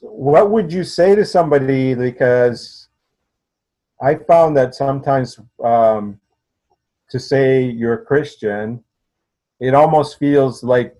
What 0.01 0.51
would 0.51 0.73
you 0.73 0.83
say 0.83 1.15
to 1.15 1.25
somebody? 1.25 1.95
Because 1.95 2.89
I 4.01 4.15
found 4.15 4.55
that 4.57 4.75
sometimes 4.75 5.39
um, 5.63 6.19
to 7.11 7.19
say 7.19 7.63
you're 7.63 8.01
a 8.01 8.05
Christian, 8.05 8.83
it 9.59 9.73
almost 9.73 10.19
feels 10.19 10.63
like 10.63 10.95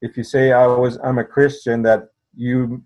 if 0.00 0.16
you 0.16 0.24
say 0.24 0.52
I 0.52 0.66
was 0.66 0.98
I'm 1.02 1.18
a 1.18 1.24
Christian 1.24 1.82
that 1.82 2.08
you 2.34 2.82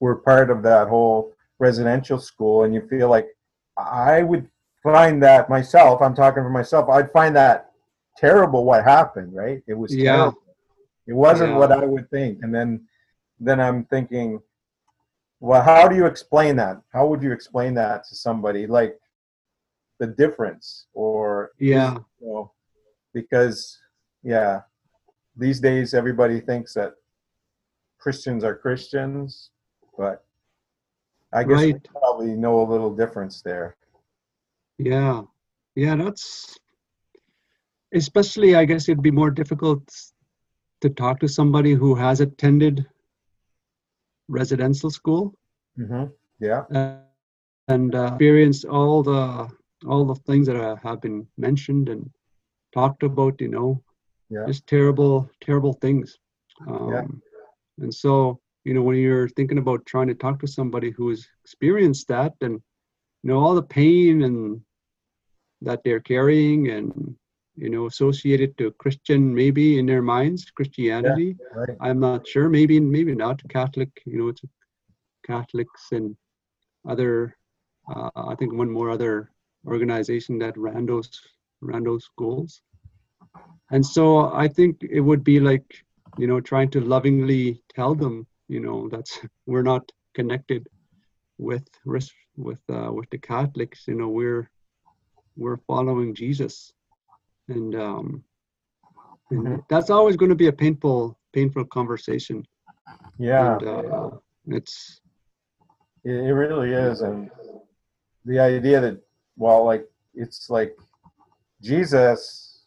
were 0.00 0.16
part 0.16 0.50
of 0.50 0.62
that 0.62 0.88
whole 0.88 1.34
residential 1.58 2.18
school, 2.18 2.64
and 2.64 2.74
you 2.74 2.82
feel 2.88 3.08
like 3.08 3.28
I 3.76 4.22
would 4.22 4.48
find 4.82 5.22
that 5.22 5.48
myself. 5.50 6.00
I'm 6.02 6.14
talking 6.14 6.42
for 6.42 6.50
myself. 6.50 6.88
I'd 6.88 7.10
find 7.12 7.34
that 7.36 7.72
terrible. 8.16 8.64
What 8.64 8.84
happened? 8.84 9.34
Right? 9.34 9.62
It 9.66 9.74
was 9.74 9.94
Yeah. 9.94 10.16
terrible. 10.16 10.42
It 11.06 11.12
wasn't 11.14 11.52
Yeah. 11.52 11.58
what 11.58 11.72
I 11.72 11.84
would 11.84 12.08
think, 12.10 12.42
and 12.42 12.54
then 12.54 12.86
then 13.42 13.58
I'm 13.58 13.84
thinking, 13.86 14.38
well, 15.40 15.62
how 15.62 15.88
do 15.88 15.96
you 15.96 16.04
explain 16.04 16.56
that? 16.56 16.82
How 16.92 17.06
would 17.06 17.22
you 17.22 17.32
explain 17.32 17.72
that 17.74 18.04
to 18.04 18.14
somebody? 18.14 18.66
Like 18.66 19.00
the 19.98 20.06
difference, 20.06 20.86
or 20.92 21.52
Yeah. 21.58 21.94
you 22.20 22.26
know, 22.28 22.52
because 23.14 23.80
yeah, 24.22 24.62
these 25.36 25.58
days 25.60 25.94
everybody 25.94 26.40
thinks 26.40 26.74
that 26.74 26.94
Christians 27.98 28.44
are 28.44 28.54
Christians, 28.54 29.50
but 29.96 30.22
I 31.32 31.44
guess 31.44 31.58
we 31.60 31.74
probably 31.74 32.36
know 32.36 32.60
a 32.60 32.68
little 32.70 32.94
difference 32.94 33.40
there. 33.40 33.76
Yeah, 34.84 35.22
yeah, 35.74 35.96
that's 35.96 36.58
especially, 37.94 38.54
I 38.54 38.64
guess 38.64 38.88
it'd 38.88 39.02
be 39.02 39.10
more 39.10 39.30
difficult 39.30 39.82
to 40.80 40.90
talk 40.90 41.20
to 41.20 41.28
somebody 41.28 41.72
who 41.74 41.94
has 41.94 42.20
attended 42.20 42.86
residential 44.28 44.90
school 44.90 45.34
hmm 45.76 46.04
Yeah. 46.40 46.62
uh, 46.74 46.98
and 47.68 47.94
uh, 47.94 48.04
experienced 48.06 48.64
all 48.64 49.02
the 49.02 49.48
all 49.86 50.04
the 50.04 50.14
things 50.26 50.46
that 50.46 50.56
uh, 50.56 50.76
have 50.82 51.00
been 51.00 51.26
mentioned 51.36 51.88
and 51.88 52.08
talked 52.72 53.02
about, 53.02 53.40
you 53.40 53.48
know, 53.48 53.82
Yeah. 54.30 54.46
just 54.46 54.66
terrible, 54.66 55.28
terrible 55.40 55.74
things. 55.74 56.18
Um, 56.66 57.22
And 57.78 57.92
so, 57.94 58.40
you 58.64 58.74
know, 58.74 58.82
when 58.82 58.96
you're 58.96 59.28
thinking 59.28 59.58
about 59.58 59.86
trying 59.86 60.08
to 60.08 60.14
talk 60.14 60.40
to 60.40 60.46
somebody 60.46 60.90
who 60.90 61.08
has 61.10 61.26
experienced 61.44 62.08
that 62.08 62.34
and, 62.40 62.54
you 63.22 63.28
know, 63.30 63.38
all 63.38 63.54
the 63.54 63.62
pain 63.80 64.22
and 64.22 64.60
that 65.62 65.80
they're 65.84 66.00
carrying 66.00 66.70
and, 66.70 67.14
you 67.56 67.70
know, 67.70 67.86
associated 67.86 68.56
to 68.58 68.72
Christian 68.72 69.34
maybe 69.34 69.78
in 69.78 69.86
their 69.86 70.02
minds, 70.02 70.50
Christianity. 70.50 71.36
Right. 71.54 71.76
I'm 71.80 72.00
not 72.00 72.26
sure. 72.26 72.48
Maybe, 72.48 72.80
maybe 72.80 73.14
not 73.14 73.40
Catholic. 73.48 73.90
You 74.06 74.18
know, 74.18 74.28
it's 74.28 74.42
Catholics 75.26 75.88
and 75.92 76.16
other. 76.88 77.36
Uh, 77.94 78.10
I 78.14 78.34
think 78.36 78.52
one 78.52 78.70
more 78.70 78.90
other 78.90 79.30
organization 79.66 80.38
that 80.38 80.56
ran 80.56 80.86
those 80.86 81.10
ran 81.60 81.84
those 81.84 82.04
schools. 82.04 82.62
And 83.70 83.84
so 83.84 84.32
I 84.32 84.48
think 84.48 84.78
it 84.82 85.00
would 85.00 85.22
be 85.22 85.38
like, 85.40 85.84
you 86.18 86.26
know, 86.26 86.40
trying 86.40 86.70
to 86.70 86.80
lovingly 86.80 87.62
tell 87.74 87.94
them, 87.94 88.26
you 88.48 88.60
know, 88.60 88.88
that's 88.88 89.20
we're 89.46 89.62
not 89.62 89.90
connected 90.14 90.66
with 91.38 91.66
with 92.36 92.60
uh, 92.72 92.90
with 92.92 93.08
the 93.10 93.18
Catholics. 93.18 93.84
You 93.86 93.94
know, 93.94 94.08
we're 94.08 94.50
we're 95.40 95.56
following 95.66 96.14
Jesus, 96.14 96.72
and 97.48 97.74
um, 97.74 98.22
and 99.30 99.46
Mhm. 99.46 99.64
that's 99.68 99.90
always 99.90 100.16
going 100.16 100.28
to 100.28 100.42
be 100.44 100.48
a 100.48 100.52
painful 100.52 101.18
painful 101.32 101.64
conversation. 101.66 102.46
Yeah. 103.18 103.56
And, 103.56 103.62
uh, 103.66 104.10
it's 104.46 105.00
It, 106.04 106.12
it 106.28 106.34
really 106.42 106.72
is, 106.72 107.00
and 107.00 107.30
the 108.24 108.38
idea 108.38 108.80
that 108.80 108.96
well, 109.36 109.64
like 109.64 109.84
it's 110.14 110.50
like 110.50 110.76
Jesus, 111.62 112.64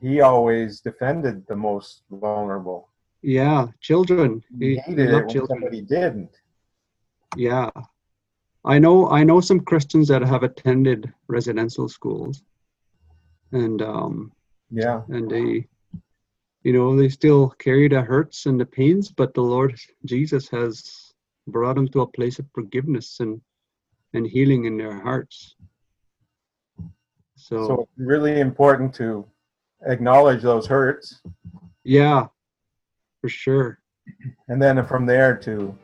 he 0.00 0.20
always 0.20 0.80
defended 0.80 1.46
the 1.46 1.56
most 1.56 2.02
vulnerable. 2.10 2.88
yeah, 3.22 3.68
children. 3.80 4.42
He 4.60 4.76
He, 4.76 4.80
he 4.86 4.92
it 4.92 5.10
when 5.12 5.28
children. 5.28 5.58
somebody 5.60 5.80
didn't. 5.80 6.32
Yeah. 7.36 7.70
I 8.64 8.78
know 8.78 9.10
I 9.10 9.24
know 9.24 9.40
some 9.40 9.60
Christians 9.60 10.08
that 10.08 10.22
have 10.22 10.42
attended 10.42 11.12
residential 11.28 11.88
schools. 11.88 12.42
And 13.52 13.82
um 13.82 14.32
Yeah, 14.70 15.02
and 15.08 15.30
they 15.30 15.68
you 16.64 16.72
know, 16.72 16.96
they 16.96 17.10
still 17.10 17.50
carry 17.50 17.88
the 17.88 18.00
hurts 18.00 18.46
and 18.46 18.58
the 18.58 18.64
pains, 18.64 19.10
but 19.10 19.34
the 19.34 19.42
Lord 19.42 19.78
Jesus 20.06 20.48
has 20.48 21.12
brought 21.46 21.76
them 21.76 21.88
to 21.88 22.00
a 22.00 22.06
place 22.06 22.38
of 22.38 22.46
forgiveness 22.54 23.20
and 23.20 23.40
and 24.14 24.26
healing 24.26 24.64
in 24.64 24.78
their 24.78 24.98
hearts. 25.00 25.56
So, 27.36 27.66
so 27.66 27.88
really 27.96 28.40
important 28.40 28.94
to 28.94 29.26
acknowledge 29.86 30.40
those 30.40 30.66
hurts, 30.66 31.20
yeah, 31.82 32.28
for 33.20 33.28
sure. 33.28 33.80
and 34.48 34.62
then 34.62 34.86
from 34.86 35.04
there 35.04 35.36
to 35.38 35.76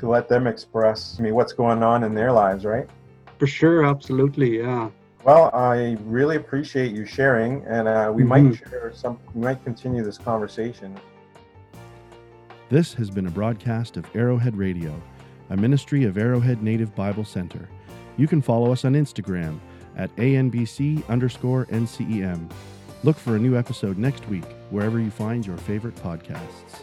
to 0.00 0.08
let 0.08 0.28
them 0.28 0.46
express 0.46 1.16
I 1.18 1.22
mean 1.22 1.34
what's 1.34 1.52
going 1.52 1.82
on 1.82 2.04
in 2.04 2.14
their 2.14 2.32
lives, 2.32 2.64
right? 2.64 2.88
For 3.38 3.46
sure, 3.46 3.84
absolutely, 3.84 4.58
yeah. 4.58 4.90
Well, 5.24 5.50
I 5.52 5.98
really 6.04 6.36
appreciate 6.36 6.92
you 6.92 7.04
sharing, 7.04 7.62
and 7.66 7.86
uh, 7.86 8.10
we 8.14 8.24
might 8.24 8.54
share 8.54 8.90
some. 8.94 9.18
We 9.34 9.42
might 9.42 9.62
continue 9.64 10.02
this 10.02 10.16
conversation. 10.16 10.98
This 12.70 12.94
has 12.94 13.10
been 13.10 13.26
a 13.26 13.30
broadcast 13.30 13.96
of 13.98 14.06
Arrowhead 14.16 14.56
Radio, 14.56 14.94
a 15.50 15.56
ministry 15.56 16.04
of 16.04 16.16
Arrowhead 16.16 16.62
Native 16.62 16.94
Bible 16.94 17.24
Center. 17.24 17.68
You 18.16 18.26
can 18.26 18.40
follow 18.40 18.72
us 18.72 18.84
on 18.84 18.94
Instagram 18.94 19.58
at 19.96 20.14
ANBC 20.16 21.06
underscore 21.08 21.66
NCEM. 21.66 22.50
Look 23.02 23.16
for 23.16 23.36
a 23.36 23.38
new 23.38 23.58
episode 23.58 23.98
next 23.98 24.26
week, 24.28 24.44
wherever 24.70 24.98
you 24.98 25.10
find 25.10 25.46
your 25.46 25.56
favorite 25.58 25.96
podcasts. 25.96 26.82